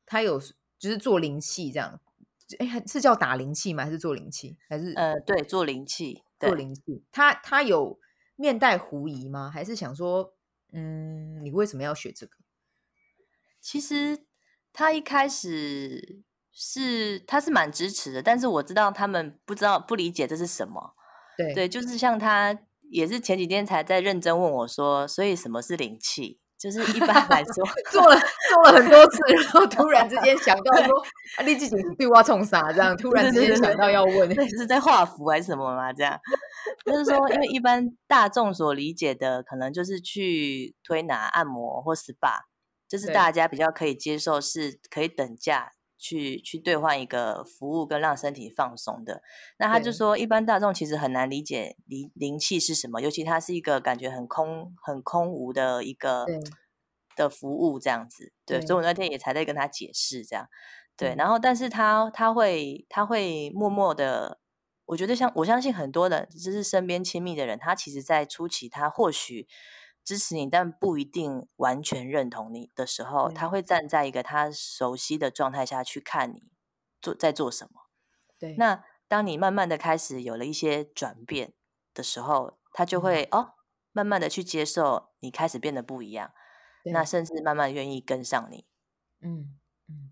[0.05, 0.39] 他有
[0.79, 1.99] 就是做灵气这样，
[2.59, 3.85] 哎，是叫打灵气吗？
[3.85, 4.57] 还是做灵气？
[4.69, 7.05] 还是呃，对，做灵气，做灵气。
[7.11, 7.99] 他他有
[8.37, 9.51] 面带狐疑吗？
[9.53, 10.35] 还是想说，
[10.73, 12.33] 嗯，你为什么要学这个？
[13.61, 14.27] 其实
[14.73, 16.23] 他一开始
[16.53, 20.95] 是他是蛮支持的，但是我知道他们不知道不理解这是什么。
[21.37, 22.59] 对对，就是像他
[22.91, 26.41] 也是前几天才在认真问我说，所以什么是灵气？
[26.59, 30.99] 就是一般来说 做了做了很多次，然后突然之间想到说
[31.39, 32.97] 啊，你自己对我冲啥这样？
[32.97, 35.93] 突然之间想到要问，对，是在画符还是什么吗？
[35.93, 36.19] 这样
[36.85, 42.41] 就是说，因为一般大众所理解的，可能就是去推拿、按摩或 SPA。
[42.89, 49.23] 就是大家比较可以接受，是可以等价去去兑换一个服务跟让身体放松的。
[49.59, 56.27] 那他就说，一般大众其实很难理解灵灵气是什么，尤其它是一个感觉很空很空无的一个
[57.17, 58.33] 的服务这样子。
[58.45, 60.49] 对，所以我那天也才在跟他解释这样。
[60.97, 64.39] 对，然后但是他他会他会默默的，
[64.87, 69.47] 我觉得像我相信很多人，就是身边亲密的人，他其实在初期他或许。
[70.07, 76.53] 支持你，但不一定完全认同你的时候，他会站在一个他熟悉的状态下去看你
[77.03, 77.91] 做在做什么。
[78.39, 81.55] 对，那当你慢慢的开始有了一些转变
[81.93, 83.55] 的时候，他就会、嗯、哦，
[83.91, 86.31] 慢慢的去接受你开始变得不一样，
[86.93, 88.65] 那甚至慢慢愿意跟上你。
[89.21, 89.59] 嗯，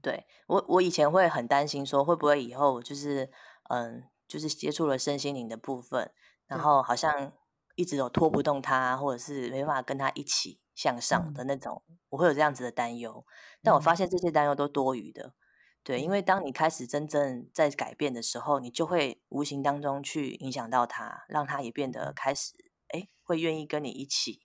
[0.03, 3.31] 对我，我以前会很担心说会不会以后就是
[3.71, 6.11] 嗯，就是接触了身心灵的部分，
[6.49, 7.33] 然后好像
[7.75, 13.25] 一直有拖不动他，或者是没办法跟他一起向上的那种，嗯、我会有这样子的担忧。
[13.63, 15.35] 但我发现这些担忧都多余的。
[15.83, 22.55] 对，因为当你开始真正在改变的时候，你就会无形当中去影响到他，让他也变得开始，
[22.89, 24.41] 哎，会愿意跟你一起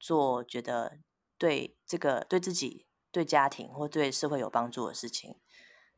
[0.00, 0.98] 做，觉得
[1.38, 5.36] 对这个对自己、对家庭或对社会有帮助的事情。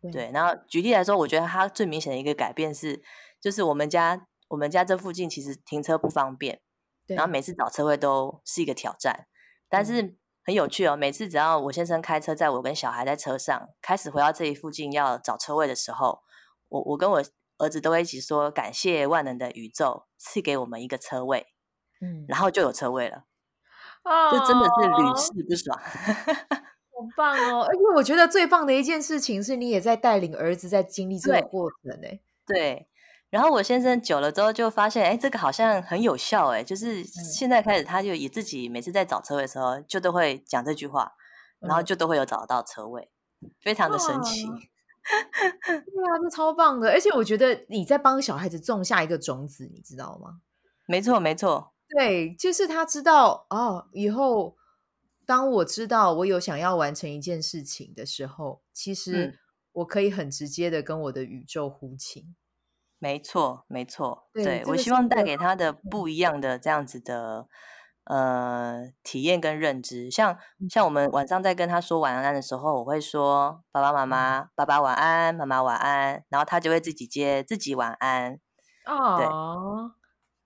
[0.02, 3.02] 对，对，然后举例来说，我觉得他最明显的一个改变是，
[3.40, 6.60] 就是我们家我们家这附近其实停车不方便，
[7.06, 9.26] 然后每次找车位都是一个挑战，
[9.68, 10.16] 但是。
[10.44, 10.96] 很有趣哦！
[10.96, 16.18] 每次只要我先生开车载我跟小孩在车上，开始回到这里附近要找车位的时候，
[16.66, 17.22] 我我跟我
[17.58, 21.46] 儿子都会一起说感谢万能的宇宙赐给我们一个车位，
[22.00, 23.26] 嗯，然后就有车位了，
[24.02, 27.62] 哦，就真的是屡试不爽， 好棒哦！
[27.62, 32.08] 而且我觉得最棒的一件事情是你也在带领儿子在经历这个过程呢，
[32.44, 32.88] 对。
[33.32, 41.10] 然后我先生久了之后就发现，哎，这个好像很有效，哎，就是现在开始，他就以自己每次在找车位的时候，就都会讲这句话，
[41.58, 43.10] 然后就都会有找到车位，
[43.62, 44.44] 非常的神奇。
[44.44, 46.90] 对啊，这超棒的！
[46.90, 50.42] 而且我觉得你在帮小孩子种下一个种子，你知道吗？
[50.86, 54.58] 没错，没错，对，就是他知道哦，以后
[55.24, 59.40] 当我知道我有想要完成一件事情的时候，其实
[59.72, 62.34] 我可以很直接的跟我的宇宙呼请。
[63.02, 67.48] 没错，没错，对，对我希望带给他的不一样的这样子的
[68.04, 70.38] 呃体验跟认知，像
[70.70, 78.38] 像我们晚上在跟他说晚安的时候，我会说爸爸妈妈，爸爸晚安，妈妈晚安，然后他就会自己接自己晚安。
[78.86, 79.90] 哦，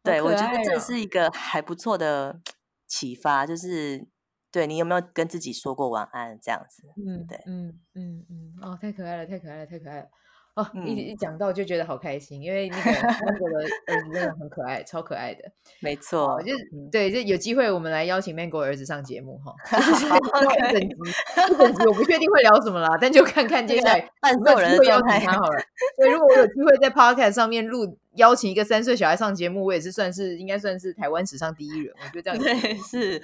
[0.02, 2.40] 对，对我觉得这是一个还不错的
[2.86, 4.08] 启发，就是
[4.50, 6.84] 对你有没有跟自己说过晚安这样子？
[7.06, 10.08] 嗯，对，嗯嗯嗯，哦，太可爱了，太可爱了，太可爱了。
[10.56, 15.44] 哦，一一讲到就觉得好开心，因为那个中国的儿子真的很可爱，超可爱的。
[15.80, 19.54] 没错，就是对，就有机会我们来邀请 Mango 儿子上节目哈。
[19.68, 23.98] 一整集，一整集我不确定会聊什么啦，但就看看接下来
[24.32, 25.60] 有没有人会邀请他好了。
[25.96, 33.22] 所以，如果我有机会在 Podcast 上面录邀请一个三岁小孩上节目，我也是算是应该算是台湾史上第一人，我觉得这样对是。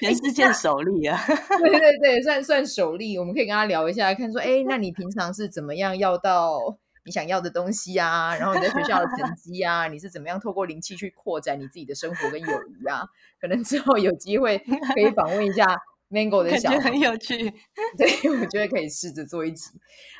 [0.00, 1.18] 全世界首例啊！
[1.58, 8.36] 对对对，算算首例，我们可以跟他聊一下，看说，哎，那你平常是怎么样要到你想要的东西啊？
[8.36, 13.04] 然后你在学校的成 绩啊，你是怎么样透过灵气去扩展你自己的生活跟友谊啊？
[13.40, 14.58] 可能之后有机会
[14.94, 15.64] 可以访问一下
[16.10, 17.52] Mango 的小孩，很有趣。
[17.96, 18.06] 对，
[18.40, 19.70] 我觉得可以试着做一集。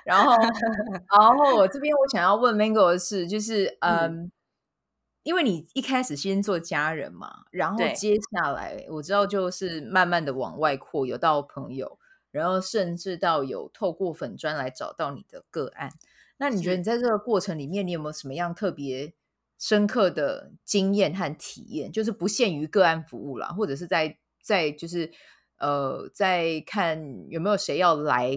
[0.04, 4.30] 然后，然后我这边我想要问 Mango 的是，就是嗯。
[5.26, 11.98] 嗯因为你一开始先做家人嘛，然后接下来我知道就是慢慢的往外扩，有到朋友，
[12.30, 15.90] 然后甚至到有透过粉砖来找到你的个案。
[16.36, 19.14] 那你觉得你在这个过程里面，你有没有什么样特别
[19.58, 21.90] 深刻的经验和体验？
[21.90, 25.10] 就是不限于个案服务啦，或者是在在就是
[25.58, 28.30] 呃在看有没有谁要来。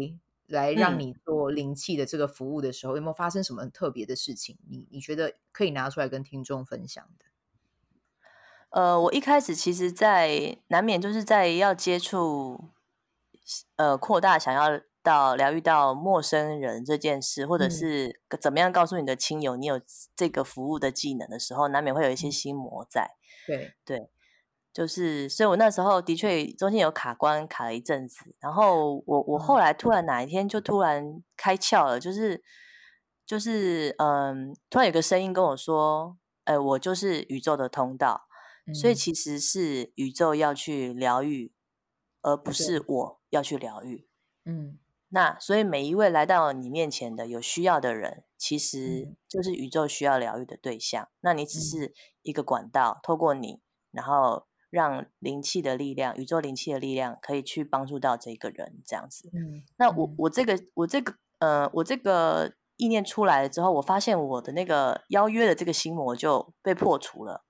[0.49, 4.57] 来让你做灵气的这个服务的时候，嗯、有没有发生什么特别的事情？
[4.67, 7.25] 你你觉得可以拿出来跟听众分享的？
[8.71, 12.65] 呃，我一开始其实，在难免就是在要接触，
[13.77, 19.81] 呃，扩大想要到疗愈到陌生人这件事，或者是怎么样告诉你的亲友你有
[20.15, 23.15] 这个服务的技能的时候，难免会有一些心魔在。
[23.47, 24.09] 对对。
[24.71, 28.35] 就是，所以我那时候的确中间有卡关，卡了一阵子。
[28.39, 32.43] 然后我我后来突然哪一天就突然开窍了，就是
[33.25, 38.27] 就是嗯，突然有个声音跟我说：“呃，我就是宇宙的通道。”
[38.71, 41.51] 所以其实是宇宙要去疗愈，
[42.21, 44.07] 而不是我要去疗愈。
[44.45, 44.77] 嗯，
[45.09, 51.09] 那所以每一位来到你面前的有需要的人，其实就是宇宙需要疗愈的对象。
[51.21, 53.59] 那你只是一个管道，透过你，
[53.91, 54.45] 然后。
[54.69, 59.29] 让灵气的力量，宇宙灵气的力量，可以去帮助到这个人，这样子。
[59.33, 67.43] 嗯，那我我这个我这个呃，我这个意念出来了之后，我发现我的那个邀约的这个心魔就被破除了。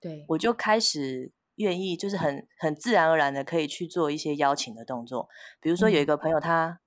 [0.00, 5.28] 对，我就开始愿意，就是很很自然而然的可以去做一些邀请的动作。
[5.60, 6.80] 比如说有一个朋友他，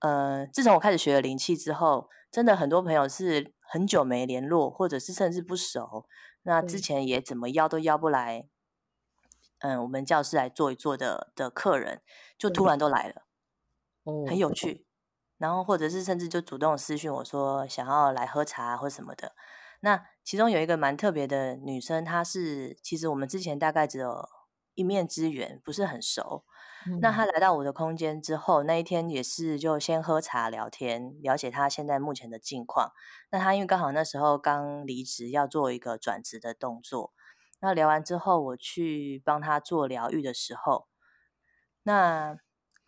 [0.00, 6.06] 他呃，自从我开始学了灵气之后，真的很多朋友是很久没联络，或者是甚至不熟，
[6.42, 8.48] 那之前也怎么邀都邀不来。
[9.60, 12.02] 嗯，我们教室来坐一坐的的客人，
[12.38, 13.22] 就突然都来了，
[14.04, 14.86] 哦，很有趣。
[15.38, 19.32] 然后或者是甚至就主动私讯我说想要来喝茶或什么的。
[19.80, 24.28] 那其中有一个蛮特别的女生，她是其实我们之前大概只有
[24.74, 26.44] 一面之缘，不是很熟。
[26.86, 32.90] 嗯、那她来到我的空间之后，那一天也是就先喝茶聊天，了解她现在目前的境况。
[33.30, 37.12] 那她因为刚好那时候刚离职，要做一个转职的动作。
[37.60, 40.88] 那聊完之后，我去帮他做疗愈的时候，
[41.82, 42.36] 那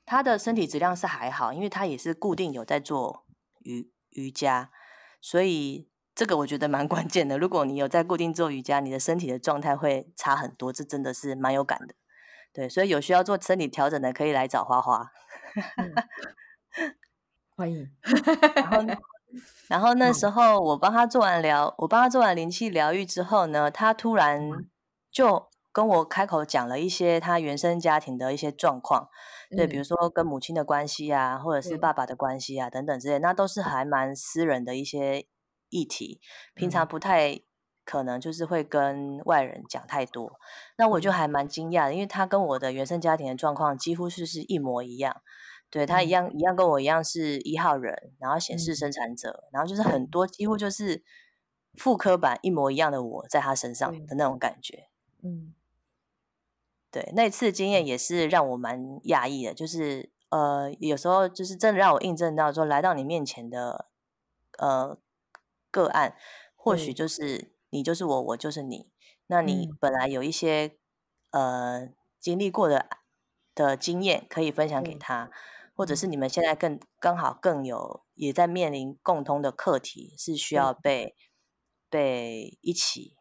[0.05, 3.27] 他的身体质量是还好，因为他也是固定有在做
[3.61, 4.71] 瑜瑜伽，
[5.21, 7.39] 所以这个我觉得蛮 关键的。
[7.39, 11.95] 如果你有在固定做瑜伽，你的身体的状态会差很多，这真的是蛮有感的。
[12.53, 15.13] 对，所以有需要做身体调整的，可以来找花花。
[15.77, 15.95] 嗯、
[17.57, 17.89] 欢迎。
[18.57, 18.83] 然后
[19.69, 24.51] 然后那时候我帮他做完疗，我帮他做完灵气疗愈之后呢，他突然
[25.11, 29.09] 就跟我开口讲了一些他原生家庭的一些状况，
[29.57, 35.27] 对，比如说跟母亲的关系啊，或者是爸爸的关系啊等等之类，那都是还蛮私人的一些
[35.69, 36.21] 议题，
[36.55, 37.41] 平常不太
[37.85, 40.33] 可能就是会跟外人讲太多。
[40.77, 45.23] 那我就还蛮惊讶的，因为他跟我的原生家庭的状况几乎是是一模一样。
[45.71, 51.05] 对，他一样、嗯、一样跟我一样是一号人，然后显示生产者，嗯、然后就是很多几乎就是
[51.75, 54.89] 复刻版一模一样的我在他身上的那种感觉。
[55.23, 55.55] 嗯，
[56.91, 63.87] 对，那次经验也是让我蛮讶异的，就是呃有时候就是真的让我印证到说，来到你面前的
[64.59, 64.99] 呃
[65.71, 66.17] 个案，
[66.57, 68.91] 或许就是你就是我，我就是你。
[69.29, 70.77] 那你本来有一些、
[71.31, 72.89] 嗯、呃经历过的
[73.55, 75.27] 的经验可以分享给他。
[75.27, 75.31] 嗯
[75.81, 80.75] 或者是你们现在更刚好更有也在面临共通的课题，是需要。
[80.75, 81.17] 被、嗯、
[81.89, 83.17] 被一起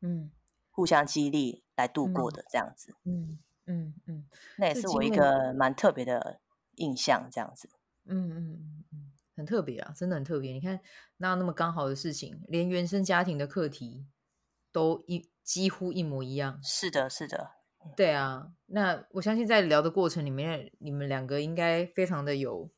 [0.00, 0.32] 嗯
[0.72, 4.26] 互相激励来度过的这样子，嗯嗯嗯，
[4.58, 4.66] 那。
[4.66, 6.40] 也是我一个蛮特别的
[6.78, 7.70] 印象，这样子，
[8.06, 10.52] 嗯嗯嗯嗯，很特别啊，真的很特别。
[10.52, 10.80] 你看
[11.18, 14.04] 那那么刚好的事情，连原生家庭的课题
[14.72, 17.59] 都一几乎一模一样，是的，是的。
[17.96, 22.70] 对啊，那我相信在聊的过程里面，你们两个应该非常的有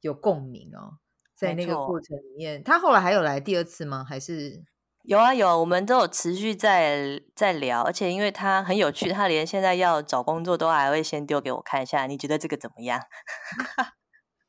[0.00, 0.98] 有共鸣哦。
[1.34, 4.04] 在那个过程里面，他后来还有来第二次吗？
[4.08, 4.64] 还是
[5.04, 13.00] 有啊有，我们都有持续在在聊，而且因为他很有趣，他连现在要找工作都还会先丢给我看一下，你觉得这个怎么样？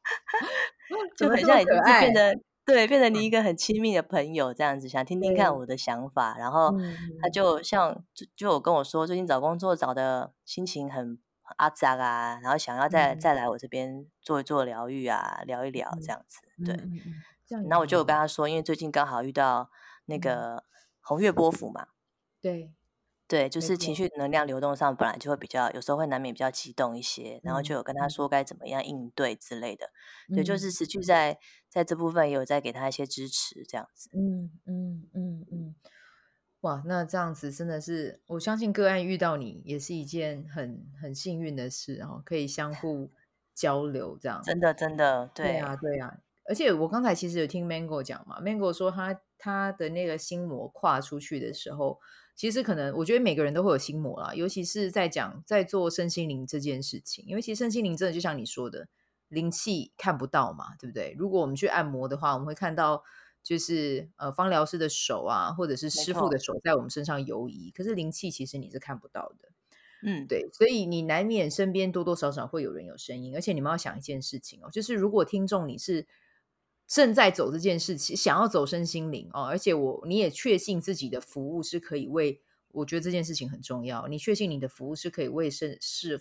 [1.18, 2.34] 就很像已经变得。
[2.70, 6.74] 对，变成你一个很亲密的朋友这样子，想听听看我的想法，然后
[7.22, 11.20] 他就像就就有跟我说，最近找工作找的心情很
[11.58, 16.42] 阿杂啊，然后想要再再来我这边做一做疗愈啊，聊一聊这样子。
[16.64, 16.78] 对，
[17.68, 19.70] 那我就有跟他说，因为最近刚好遇到
[20.06, 20.64] 那个
[21.02, 21.88] 红月波幅嘛，
[22.42, 22.72] 对。
[23.30, 29.92] 对，就是情绪能量流动上本来就会比较，有时候会难免比较激动一些，嗯、然后就有跟他说该怎么样应对之类的。
[30.30, 31.38] 嗯、对，就是持续在
[31.70, 34.10] 在这部分也有在给他一些支持，这样子。
[34.14, 35.76] 嗯嗯嗯嗯，
[36.62, 43.12] 哇，那这样子真的是，我相信个案遇到你也是一件很很幸运的事哦，可以相互
[43.54, 44.42] 交流这样。
[44.44, 46.18] 真的真的，对，对啊对啊。
[46.46, 52.00] 而且我刚才其实有听 Mango 讲嘛，Mango 说他他的那个心魔跨出去的时候。
[52.40, 58.88] 其实可能，我觉得每个人都会有心魔啦，尤其是在讲在做身心灵这件事情，因为其实身心灵真的就像你说的，
[59.28, 61.14] 灵气看不到嘛，对不对？
[61.18, 63.04] 如果我们去按摩的话，我们会看到
[63.44, 69.50] 就是呃芳疗师的手啊，或者是师傅的手在我们身上游移，可是灵气其实你是看不到的，
[70.04, 76.08] 嗯，对，所以你难免身边多多少少会有人有声音，而且你们要想一件事情哦，就是如果听众你是。
[76.92, 84.08] 正在走这件事情，想要走身心灵哦，而且我你也确信自己的服务是可以为，我觉得这件事情很重要。
[84.08, 86.20] 你确信你的服务是可以为世世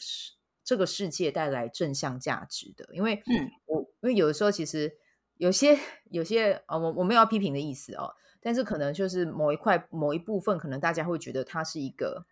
[0.63, 4.99] 这个世界带来正向价值的，因为嗯，我因为有的时候其实
[5.39, 5.79] 有些
[6.11, 12.27] 有些啊、哦，我我没有要批评的意思哦，但是可能就是某一块某一部分，可能大家会觉得它是一个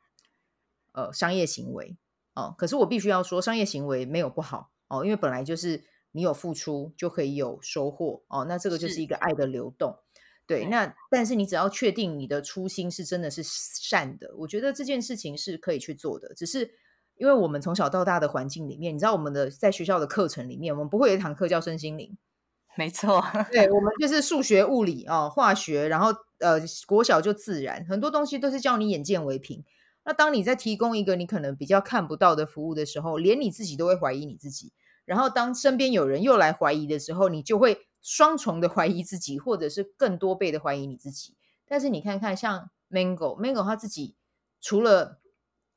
[0.93, 1.97] 呃商业行为
[2.34, 5.84] 哦，可是我必须要说，商业行为没有不好哦，因为本来就是。
[6.16, 9.98] 你有付出就可以有收获哦，那这个就是一个爱的流动，
[10.46, 10.64] 对。
[10.64, 16.32] 那但是你只要确定你的初心是真的是善的，我觉得这件事情是可以去做的。
[16.34, 16.70] 只是
[17.18, 22.16] 因为我们从小到大的环境里面，你知道我们的在学校的课程里面，我们不会有一堂课叫身心灵，
[22.76, 26.08] 没错，对，我们就是数学、物理哦，化学，然后
[26.38, 29.62] 呃，国小就自然，很多东西都是叫你眼见为凭。
[30.04, 34.72] 那当你在提供一个你可能比较看不到的服务的时候，连你自己都会怀疑你自己。
[35.07, 41.36] 然后，当身边有人又来怀疑的时候，你就会双重的怀疑自己，或者是更多倍的怀疑你自己。
[41.64, 44.16] 但是你看看，像 Mango，Mango 他自己
[44.61, 45.20] 除了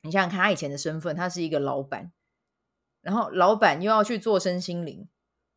[0.02, 2.12] 你想想看，他以前的身份，他是一个老板，
[3.00, 5.08] 然后老板又要去做身心灵，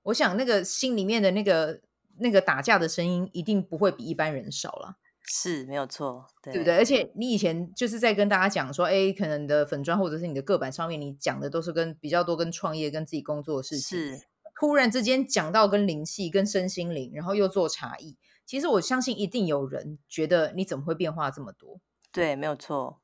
[0.04, 1.82] 我想那个心里面的那个
[2.20, 4.98] 那个打架的声音，一定不会比一般人少了。
[5.26, 6.78] 是没有错，对，对不对？
[6.78, 13.98] 而且你以前就是在跟大家讲说，哎，可能你的粉砖或者是你的个板上面，你讲的都是跟比较多跟创业、跟自己工作的事情。
[13.98, 14.20] 是，
[14.60, 21.80] 突然之间讲到跟灵气、跟身心灵，然后又做茶艺，其实我相信一定有人觉得你怎么会变化这么多？
[22.12, 23.00] 对，没有错。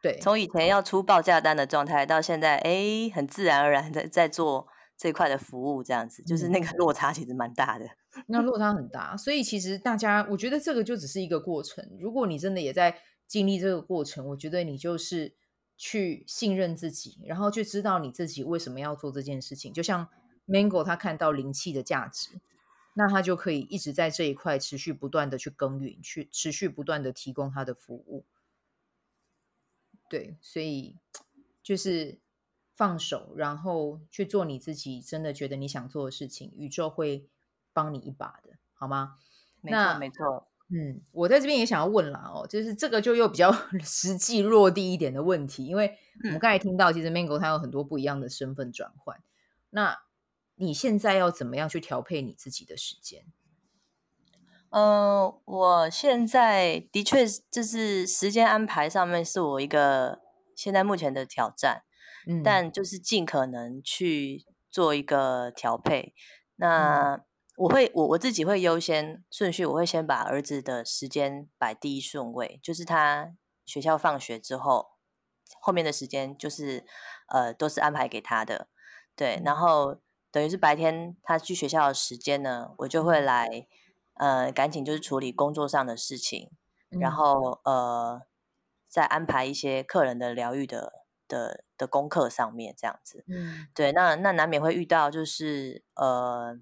[0.00, 7.86] 对，从以前要出报价单的状态，到现在，哎，很自然而然的在做这块的服务，这样子，就是那个落差其实蛮大的。
[8.26, 11.88] 那落差很大，所以其实大家，我觉得这个就只是一个过程。
[11.98, 15.34] 如果你真的也在经历这个过程，我觉得你就是
[15.76, 19.72] 去信任自己，然后去知道你自己为什么要做这件事情。
[19.72, 20.08] 就像
[20.46, 22.40] Mango 他看到灵气的价值，
[22.94, 28.24] 那他就可以一直在这一块持续不断的去耕耘，去持续不断的提供他的服务。
[30.08, 30.96] 对，所以
[31.62, 32.18] 就是
[32.76, 37.26] 放手，然后去做你自己真的觉得你想做的事情，宇宙会
[37.74, 39.16] 帮你一把的，好吗？
[39.60, 40.48] 没错，没错。
[40.70, 43.52] 嗯，我在这边也想要问啦哦，就是这个就又比较
[43.84, 49.22] 实际落地一点的问题，因为我们刚才听到，其实 Mango 他有很多不一样的身份转换，
[49.70, 49.98] 那
[50.54, 53.26] 你现在要怎么样去调配你自己的时间？
[54.70, 60.20] 嗯、呃，我现在的确就是时间安排上面是我一个
[60.56, 61.84] 现在目前的挑战，
[62.26, 66.14] 嗯，但就是尽可能去做一个调配。
[66.56, 67.20] 那
[67.56, 73.34] 我会我我自己会优先顺序，我会先把儿子的时间摆第一顺位，就是他
[73.64, 74.92] 学校放学之后，
[75.60, 76.84] 后面的时间就是
[77.28, 78.68] 呃都是安排给他的，
[79.14, 80.00] 对，然后
[80.30, 83.66] 等于是白天他去学校的时间呢，我就会来。
[84.16, 86.52] 呃，赶紧就是处理工作上的事情，
[86.92, 88.22] 嗯、然后呃，
[88.86, 93.24] 再安排一些客人的疗愈的的的功课上面这样子。
[93.26, 96.56] 嗯，对，那那难免会遇到就是呃，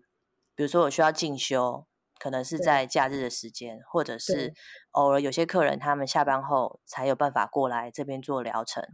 [0.62, 1.84] 比如说我需要进修，
[2.20, 4.54] 可能是在假日的时间，或者是
[4.92, 8.84] 偶尔有些客人他们下班后才有办法过来这边做疗程，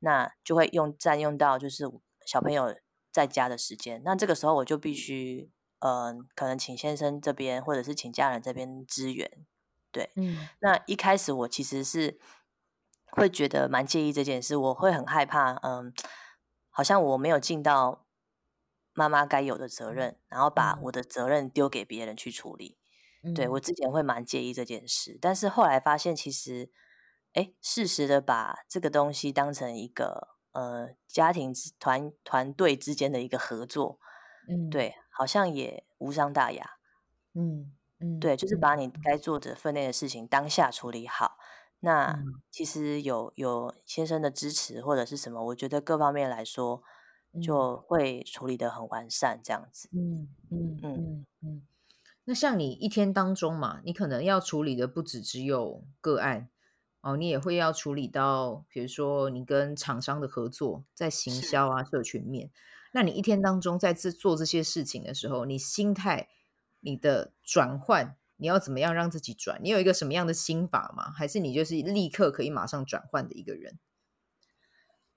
[0.00, 1.84] 那就会用占用到就是
[2.26, 2.74] 小朋友
[3.12, 5.52] 在家的时间，那这个时候我就必须。
[5.84, 9.28] 嗯、呃，可能请先生这边，或者是请家人这边支援，
[9.90, 12.20] 对，嗯，那一开始我其实是
[13.10, 15.92] 会觉得蛮介意这件事，我会很害怕，嗯，
[16.70, 18.06] 好像我没有尽到
[18.92, 22.78] 妈妈该有的责任，然后把我的责任丢给别人去处理，
[23.22, 26.70] 嗯、对，我之前会蛮介意这件事，但是后来发现其实，
[27.32, 33.98] 哎，适时的把这个东西当成一个呃家庭团团队之间的一个合作，
[34.48, 34.94] 嗯，对。
[35.14, 36.78] 好像也无伤大雅，
[37.34, 37.70] 嗯
[38.00, 41.36] 嗯，对，就是把你该做的分内的事情当下处理好。
[41.80, 42.18] 那
[42.50, 46.82] 其实有有先生的支持或者是什么，我觉得各方面来说
[47.40, 49.88] 就会处理的很完善，这样子。
[49.92, 51.62] 嗯嗯嗯嗯嗯。
[52.24, 56.50] 那像你一天当中嘛，你可能要处理的不只只有个案
[57.00, 62.50] 哦，你也会要处理到，比如说你跟厂商的合作，在行销啊、社群面。
[62.92, 66.28] 那你一天当中在这做这些事情的时候，你心态、
[66.80, 69.58] 你的转换，你要怎么样让自己转？
[69.62, 71.10] 你有一个什么样的心法吗？
[71.10, 73.78] 还是你就是立刻可以马上转换的一个人？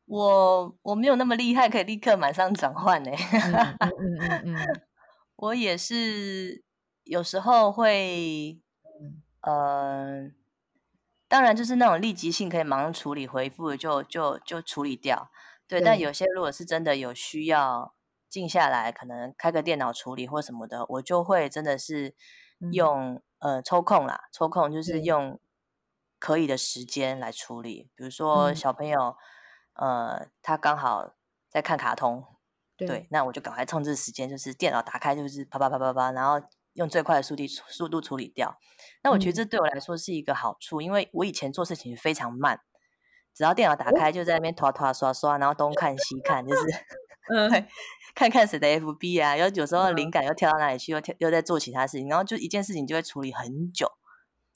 [0.06, 3.12] 我我没有那么厉害，可以立刻马上转换呢。
[3.12, 3.54] 嗯
[3.90, 4.82] 嗯嗯嗯，
[5.38, 6.64] 我也是
[7.04, 8.60] 有时候会，
[9.42, 10.30] 呃，
[11.28, 15.30] 当然就是那种立即性可以马上处理回复，就就就处理掉。
[15.68, 17.96] 对，但有些如果是真的有需要
[18.30, 22.14] 静下来，可能开个电脑处理或什么的，我就会真的是
[22.72, 25.40] 用、嗯、呃抽空啦，抽空就是用
[26.20, 27.90] 可以的时间来处理。
[27.96, 29.16] 比如说小朋友，嗯、
[29.76, 31.14] 呃，他刚好
[31.50, 32.24] 在看卡通，
[32.76, 38.58] 对，对，那我就赶快控制时间，就是电脑打开就是啪啪啪啪啪，然后用最快的速度速度处理掉。
[39.04, 42.60] 那我觉得这对我来说是一个好处，嗯、因为我以前做事情非常慢。
[43.34, 46.62] 只要电脑打开，就在那边拖拖刷刷，然后东看西看，就是
[47.36, 47.68] 嗯，
[48.14, 53.92] 看看谁的 FB 啊，然后有时候灵感又跳到哪里去，又跳又在做其他事情，然后就一件事情就会处理很久。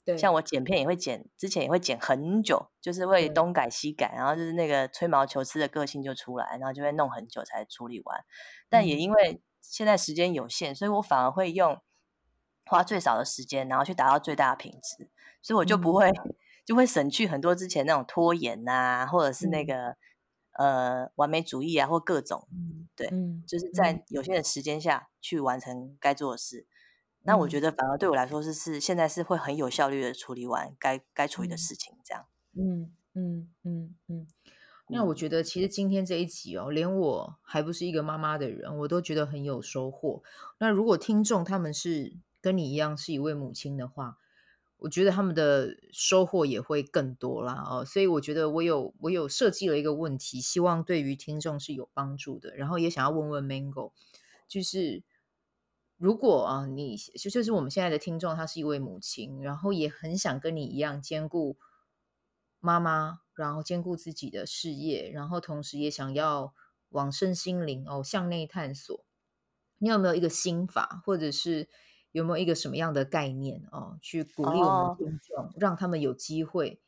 [0.04, 8.24] 对，像我剪片也会剪，之前也会剪很久，就是会东改西改，然后就是那个吹毛求疵的个性就出来，然后就会弄很久才处理完。
[8.68, 11.80] 但也因为现在时间有限，所以我反而会用
[12.66, 15.08] 花最少的时间，然后去达到最大的品质，
[15.42, 16.10] 所以我就不会。
[16.66, 19.96] 就会省去很多之前那种拖延啊，或者是那个、
[20.52, 22.46] 嗯、呃完美主义啊，或各种，
[22.94, 26.60] 对，嗯、就是在有限的时间下去完成该做的事。
[26.60, 26.70] 嗯、
[27.22, 32.26] 那我觉得反而对我来说是是现在是会很有效率的处理完该该处理的事情，这样。
[32.54, 34.26] 嗯嗯嗯嗯。
[34.88, 40.22] 那我觉得其实今天这一集哦，连我还不是一个妈妈的人，我都觉得很有收获。
[40.58, 44.18] 那如果听众他们是跟你一样是一位母亲的话，
[44.78, 53.92] 我觉得他们的收获也会更多啦哦，所以我觉得我有我有设计了一个问题，希望对于听众是有帮助的，然后也想要问问 Mango，
[54.48, 55.04] 就是
[56.00, 61.58] 如果啊你就就是我们现在的听众，她是一位母亲，然后也很想跟你一样兼顾
[62.58, 66.54] 妈妈，然后兼顾自己的事业，然后同时也想要
[66.88, 69.04] 往身心灵哦向内探索，
[69.76, 71.68] 你有没有一个心法，或者是？
[72.12, 75.54] 有没有一个什么样的概念哦，去鼓励我们听众，oh.
[75.56, 76.80] 让他们有机会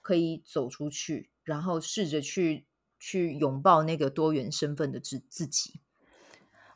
[0.00, 2.64] 可以走出去，然后试着去
[2.96, 5.80] 去拥抱那个多元身份的自自己。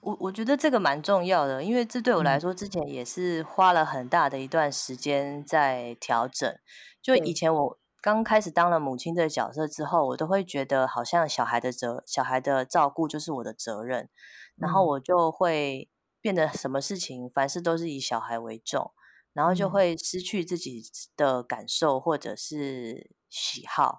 [0.03, 6.55] 我我觉得这个蛮重要的，因为这对我来说之前也是花了很大的一段时间在调整。
[7.01, 14.09] 就以前我刚开始当了母亲这个角色之后，我都会觉得好像小孩的责小孩的照顾就是我的责任，
[14.57, 15.89] 然后我就会。
[16.23, 18.93] 变得什么事情，凡事都是以小孩为重，
[19.33, 20.81] 然后就会失去自己
[21.17, 23.99] 的感受或者是喜好，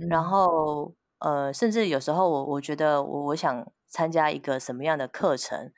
[0.00, 5.72] 嗯、然后呃，甚至有时候我我觉得我我想参加一个什么样的课程，嗯、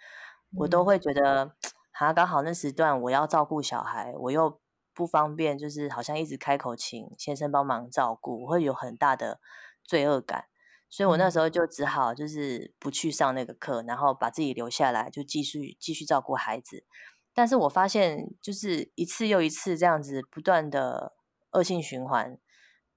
[0.60, 1.52] 我都会觉得
[1.92, 4.58] 啊，刚好那时段我要照顾小孩，我又
[4.94, 9.38] 不方便，就是好像一直开口请先生帮忙照顾，我会有很大的
[9.84, 10.46] 罪恶感。
[10.88, 16.86] 所以我那时候就只好就是不去上那个课，然后把自己留下来，就继续继续照顾孩子。
[17.34, 21.12] 但是我发现，就是一次又一次这样子不断的
[21.50, 22.38] 恶性循环。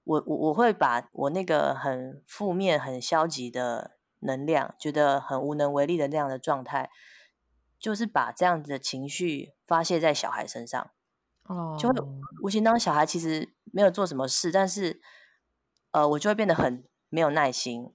[0.04, 6.90] 我我我会把我那个很负面、很消极的能量，觉得很无能为力的那样的状态，
[7.78, 10.90] 就是把这样子的情绪发泄在小孩身上。
[11.44, 11.94] 哦，就会
[12.42, 15.00] 无形当小孩其实没有做什么事，但是
[15.90, 16.84] 呃，我就会变得很。
[17.12, 17.92] 没有耐心，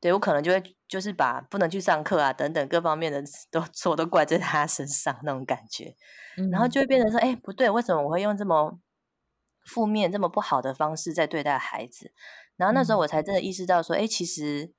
[0.00, 3.20] 对，我可能就会就是把不能去上课啊等等各方面的
[3.50, 5.96] 都 错都怪在他身上那种感觉，
[6.36, 8.78] 嗯、然后就会变成说，哎，不对，为什么我会用这么
[9.64, 12.12] 负面、这么不好的方式在对待孩子？
[12.56, 14.72] 然后那时候我才真的意识到说，哎，其实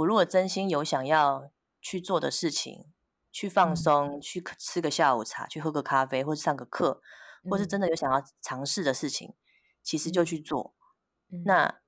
[0.00, 2.86] 我如果真心有想要去做的事情，
[3.32, 7.00] 去放松，嗯、去吃个下午茶，去喝个咖啡，或者上个课，
[7.48, 9.34] 或是真的有想要尝试的事情，
[9.82, 10.74] 其实就去做。
[11.32, 11.80] 嗯、那。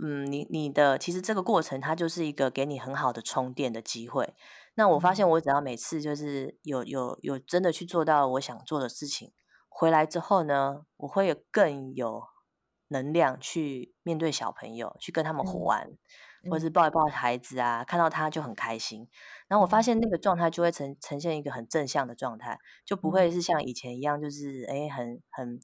[0.00, 4.32] 嗯，你你的其实这个过程它就是一个给你很好的充电的机会。
[4.74, 9.32] 那我发现我只要每次就是有有有真的去做到我想做的事情，
[9.68, 12.22] 回来之后呢，我会有更有
[12.86, 15.98] 能量去面对小朋友，去跟他们玩，嗯、
[16.50, 19.08] 或者是抱一抱孩子啊，看到他就很开心。
[19.48, 25.60] 然后我发现那个状态就会呈呈现一个很正向的状态，就不会是像以前一样，就是哎很很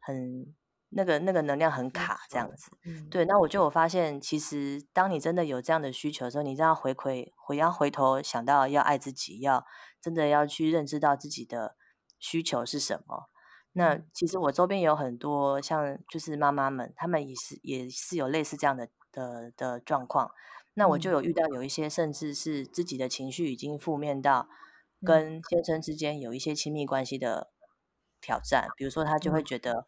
[0.00, 0.54] 很。
[0.90, 3.24] 那个那个能量很卡，这样子，嗯、对。
[3.24, 9.66] 那我就我发现，其实当你真的有这样的需求的时候，你这样回馈，回要回头想到要爱自己，要
[10.00, 11.74] 真的要去认知到自己的
[12.20, 13.28] 需求是什么。
[13.72, 20.30] 那其实我周边有很多像就是妈妈们，她们也是也是有类似这样的的的状况。
[20.74, 24.48] 那我就有遇到有一些甚至是自己的情绪已经负面到
[25.04, 27.50] 跟先生之间有一些亲密关系的
[28.20, 29.86] 挑战，比如说他就会觉得。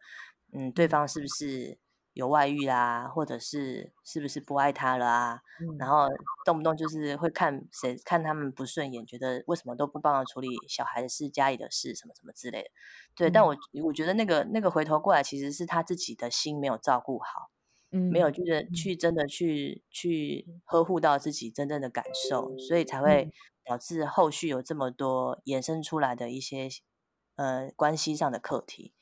[0.51, 1.77] 嗯，对方是不是
[2.13, 5.41] 有外遇啦，或者是是不是不爱他了啊？
[5.61, 6.07] 嗯、然后
[6.43, 12.69] 动不动就是会看谁看他们不顺眼，觉得为什么都不帮忙处理小孩的事、家里的事什么什么之类的。
[13.15, 17.51] 对，嗯、但我我觉得那个那个回头过来，其实是他自己的心没有照顾好，
[17.91, 23.31] 嗯，没有就是去真的去去呵护到自己真正的感受，所以才会
[23.65, 26.69] 导致后续有这么多衍生出来的一些
[27.35, 28.93] 呃关系上的课题。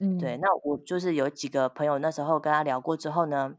[0.00, 3.54] 嗯，对，那我就是有几个朋友，那时候跟他聊过之后呢，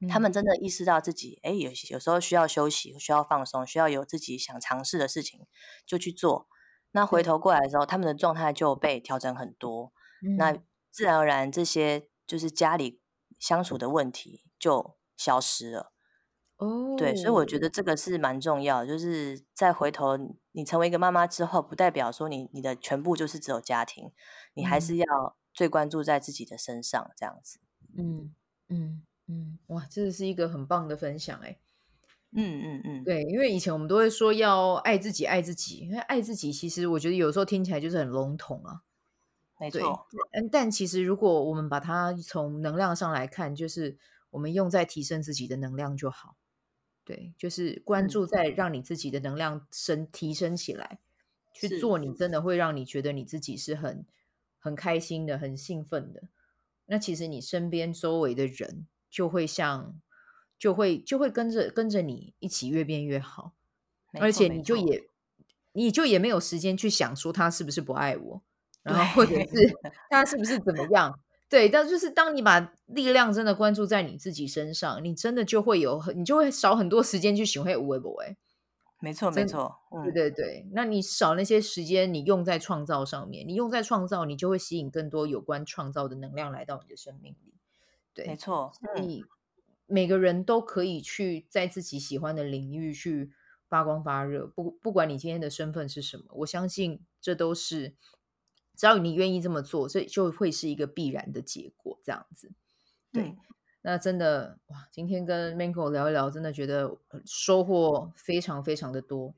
[0.00, 5.46] 嗯、他们真的意识到自己，哎，有有时候需要休息，需要放松，需要有自己想尝试的事情
[5.86, 6.46] 就去做。
[6.92, 9.92] 那回头过来的时候，嗯、他们的状态就被调整很多。
[10.24, 10.56] 嗯、那
[10.90, 13.00] 自然而然，这些就是家里
[13.42, 15.92] 相处的问题就消失了。
[16.58, 20.16] 哦，对，所以我觉得这个是蛮重要，就是再回头，
[20.52, 24.12] 你成为一个妈妈之后，不代表说你你的全部就是只有家庭，
[24.54, 25.36] 你还是要。
[25.54, 27.60] 最关注在自己的身上，这样子。
[27.94, 28.34] 嗯
[28.70, 31.58] 嗯嗯，哇，这是一个很棒的分享哎。
[32.34, 35.80] 嗯嗯嗯，对，因为以前我们都会说要爱自己，爱自己。
[35.80, 38.80] 因为爱自己，其实我觉得有时候听起来就是很笼统啊。
[39.62, 40.06] 没错。
[40.32, 43.96] 嗯，但其实如果我们把它从能量上来看，就是
[44.30, 46.36] 我们用在提升自己的能量就好。
[47.04, 54.04] 对，就是关注在让你自己的能量升提升起来，嗯、去做你真的会让你觉得你自己是很。
[54.64, 56.22] 很开心的，很兴奋的，
[56.86, 60.00] 那其实你身边周围的人就会像，
[60.56, 63.54] 就会就会跟着跟着你一起越变越好，
[64.20, 65.02] 而且你就也
[65.72, 68.42] 你就也没有时间去想说他是不是不爱我，
[68.82, 69.76] 然后或者是
[70.10, 71.18] 他是不是怎么样？
[71.48, 78.38] 对，但就是当你把力量真的关注在你自己身上，你真的就会有很，你就会少很多时间去学会无为不为。
[79.00, 80.66] 没错，没错，对对对。
[80.72, 87.52] 那你少那些时间，你用在创造上面，你用在创造，你就会吸引更多有关创造的能量来到你的生命里。
[88.14, 88.72] 对，没错。
[88.80, 89.24] 所以
[89.86, 93.30] 每个人都可以去在自己喜欢的领域去
[93.68, 97.94] 发光发热，不不管你今天的身份是什么，我相信这都是。
[98.74, 101.98] 只要你愿意这么做，这就会是一个必然的结果。
[102.02, 102.50] 这样子，
[103.12, 103.36] 对，嗯、
[103.82, 109.34] 那真的哇，今天跟 Mango 聊一聊，真的觉得收获非常非常的多。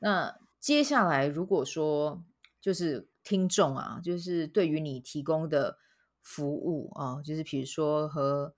[0.00, 2.22] 那接下来，如果说
[2.60, 5.78] 就是听众啊，就是对于你提供的
[6.20, 8.54] 服务啊，就是比如说和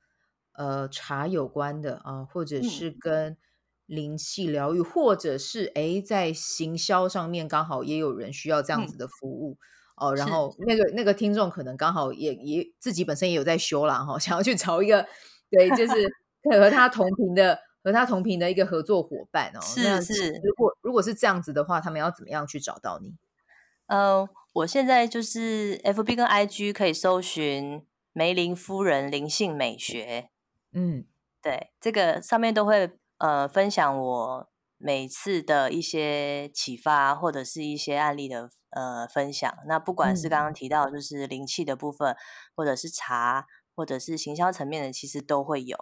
[0.52, 3.36] 呃茶有关的啊，或者是跟
[3.84, 9.58] 灵气疗愈，嗯、或者是诶在行销上面刚好也有人需要这样子的服务。
[9.60, 15.06] 嗯哦，然后那个那个听众可能刚好也也自己本身也有在修啦，哈， 想要去找一个
[15.50, 16.10] 对，就是
[16.50, 19.60] 和他同频的和他同频的一个合作伙伴哦。
[19.60, 23.14] 是是，如果如果是这样子的话，他们要怎么样去找到你？
[23.86, 30.28] 呃，我现在就是 FB 跟 IG 可以搜寻梅林夫人灵性美学，
[30.72, 31.04] 嗯，
[31.40, 34.48] 对，这个上面都会呃分享我。
[34.78, 42.16] 每次的一些启发或者是一些案例的呃分享，那不管是刚刚提到就是灵气的部分，嗯、
[42.54, 45.76] 或者是茶，或者是行销层面的，其实都会有。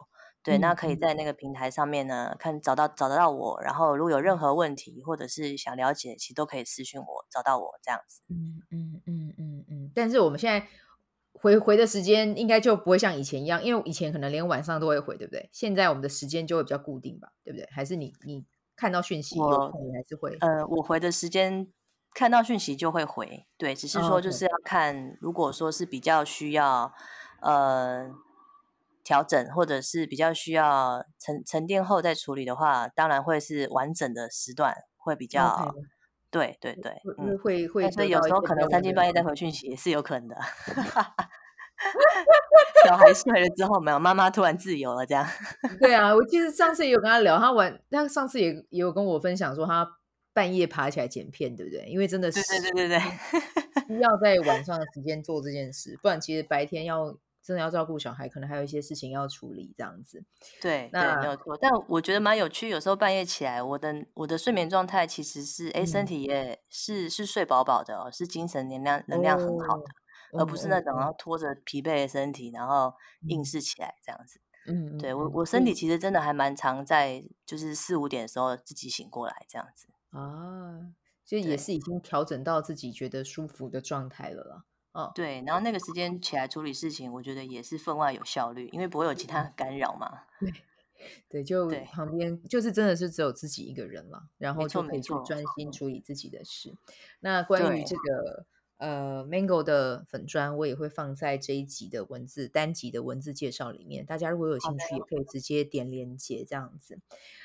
[0.44, 8.22] 对，嗯、那可以在那个平台上面呢，看找到找得到我，然后如果有任何问题或者是想了解，其实都可以私信我，找到我这样子。
[8.28, 9.90] 嗯嗯嗯嗯嗯。
[9.92, 10.68] 但是我们现在
[11.32, 15.50] 回回的时间应该就不会像以前一样，因为以前可能连晚上都会回，对不对？
[15.52, 17.68] 现在我们的时间就会比较固定吧，对不对？
[17.72, 18.46] 还是你你？
[18.76, 20.36] 看到讯息，有空还是会。
[20.40, 21.68] 呃，我回的时间，
[22.14, 23.44] 看到讯息就会回。
[23.58, 25.16] 对，只是说就是要看，oh.
[25.20, 26.94] 如果说是比较需要
[27.40, 28.08] 呃
[29.02, 35.44] 调整，或者是比较需要沉沉淀后再处理的话，当然会是完整的时段会比较。
[35.44, 35.86] Okay.
[36.34, 37.88] 对对对，嗯，会会。
[37.92, 40.36] 所以有时候可能三更半夜再回讯息也是有可能的。
[42.84, 45.24] 小孩睡了之后，没有妈妈突然自由了，这样。
[45.78, 49.88] 对啊，我记得上次也有跟他聊，他晚，他上次也也有跟我分享说，他
[50.34, 51.86] 半夜爬起来剪片，对不对？
[51.86, 52.98] 因为真的是，对对对对
[53.88, 60.22] 对，要在晚上的时间做这件事，不然其实白天要真的要照顾小孩，可能还有一些事情要处理，这样子。
[60.60, 61.56] 对，那对没有错。
[61.56, 69.82] 但我觉得蛮有趣，有时候半夜起来，我的我的睡眠状态其实是，哎，身体也是、嗯、是睡饱饱的哦，是精神能量能量很好的。
[69.82, 69.94] 哦
[70.36, 72.92] 而不是那种要拖着疲惫的身体，然后
[73.28, 74.40] 硬是起来这样子。
[74.66, 79.86] 嗯，对我我身体其实真的还蛮常在，就是四五点的时候自己醒过来这样子。
[80.14, 80.94] 啊，
[81.24, 84.64] 就也是已经调整到自己觉得舒服的状态了啦。
[84.92, 90.22] 哦，对，然后那个时间起来处理事情，我觉得也是分外有效率，因为不会有其他 干扰嘛。
[90.38, 90.52] 对，
[91.28, 96.76] 对，就旁边就是真的是只有自己一个人了，然后就可以去专心处理自己的事。
[97.20, 98.46] 那关于这个。
[98.76, 106.98] 呃，Mango 的粉砖我也会放在这一集的文字单集的文字介绍里面，大家如果有兴趣，也可以直接点连接这样子。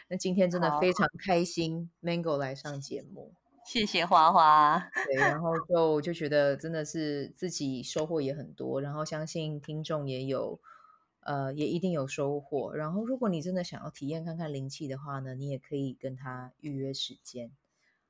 [0.08, 3.32] 那今天真的非常开心，Mango 来上节目，
[3.64, 4.90] 谢谢花花。
[5.06, 10.60] 对，然后就就觉得真的是自己收获也很多，然后相信听众也有，
[11.20, 12.74] 呃，也一定有收获。
[12.74, 17.52] 然后如果你真的想要体验看看灵气的话呢，你也可以跟他预约时间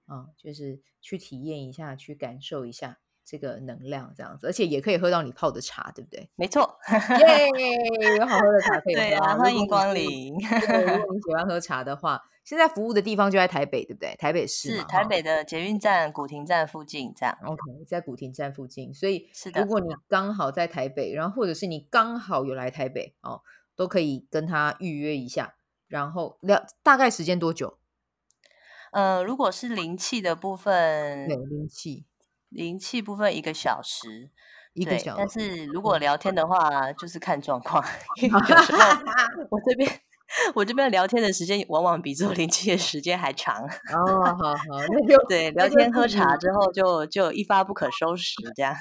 [0.05, 2.97] 啊，就是去体验一下，去感受一下。
[3.29, 6.27] 这个能量这样子，而且也可以喝到你泡的茶，对不对？
[6.35, 6.79] 没错，
[7.19, 9.01] 耶，有好喝的茶可以喝。
[9.01, 10.33] 对啊，欢迎光临。
[10.33, 14.15] 如果你喜欢喝茶的话，现在服务的地方就在台北，对不对？
[14.17, 17.37] 台北市是台北的捷运站古亭站附近，这样。
[17.45, 23.41] OK，在古亭站附近，所以如果你刚好在台北，然后或者是你刚好有来台北哦，
[23.75, 25.53] 都可以跟他预约一下，
[25.87, 27.77] 然后聊大概时间多久？
[28.91, 32.07] 呃，如果是灵气的部分，对，灵气。
[32.49, 34.29] 灵气部分一个小时，
[34.73, 35.17] 一个小时。
[35.17, 37.83] 但是如果聊天的话，就是看状况。
[38.21, 38.79] 有时候
[39.51, 40.01] 我这边
[40.55, 43.63] 我这边聊天的时间，往往比做灵气的时间还长。
[43.63, 44.55] 哦， 好好，
[44.91, 48.75] 那就对，聊天喝茶之后就就一发不可收拾，这样。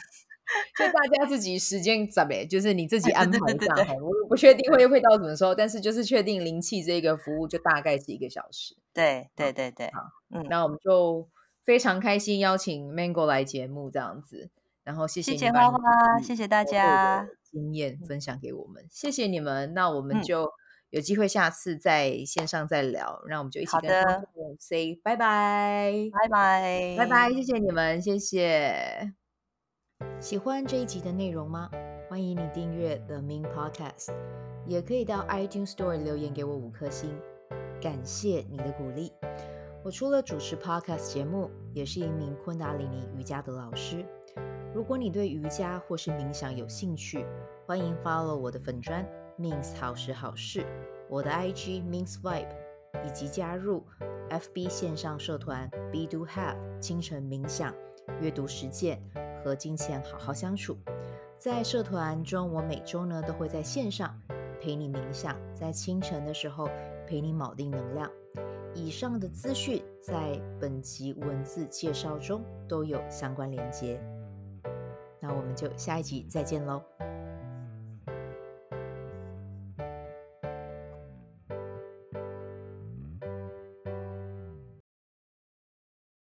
[0.78, 3.94] 就大家自己时间怎么，就是你自己安排一下。
[4.00, 8.74] 我不确定会会到什么时候，但是就是确定灵气这个服务就大概是一个小时。
[8.94, 10.00] 对对对对，好，
[10.34, 11.28] 嗯，那我们就。
[11.68, 14.48] 非常开心邀请 Mango 来节目这样子，
[14.84, 19.74] 然后谢谢谢谢花花，谢谢大家经验分享给我们，谢谢你们。
[19.74, 20.50] 那我们就
[20.88, 24.24] 有机会下次在线上再聊，那、嗯、我们就一起跟他
[24.58, 29.12] say 拜拜，拜拜，拜拜，谢谢你们，谢谢。
[30.18, 31.68] 喜欢这一集的内容吗？
[32.08, 34.14] 欢迎你订阅 The Mean Podcast，
[34.64, 37.14] 也可以到 iTunes Store 留言给我五颗星，
[37.78, 39.12] 感谢你的鼓励。
[39.84, 44.04] 我除了主持 Podcast 节目，也是一名昆达里尼瑜伽的老师。
[44.74, 47.24] 如果你对瑜伽或是冥想有兴趣，
[47.64, 49.06] 欢迎 follow 我的粉砖
[49.38, 50.66] means 好时好事，
[51.08, 52.48] 我的 IG means vibe，
[53.06, 53.86] 以及加入
[54.30, 57.72] FB 线上社团 Be Do Have 清晨冥想、
[58.20, 59.00] 阅读实践
[59.42, 60.76] 和金钱好好相处。
[61.38, 64.20] 在社团中，我每周呢都会在线上
[64.60, 66.68] 陪你冥想，在清晨的时候
[67.06, 68.10] 陪你锚定能量。
[68.74, 74.00] 以上的资讯在本集文字介绍中都有相关连接。
[75.20, 76.82] 那我们就下一集再见喽。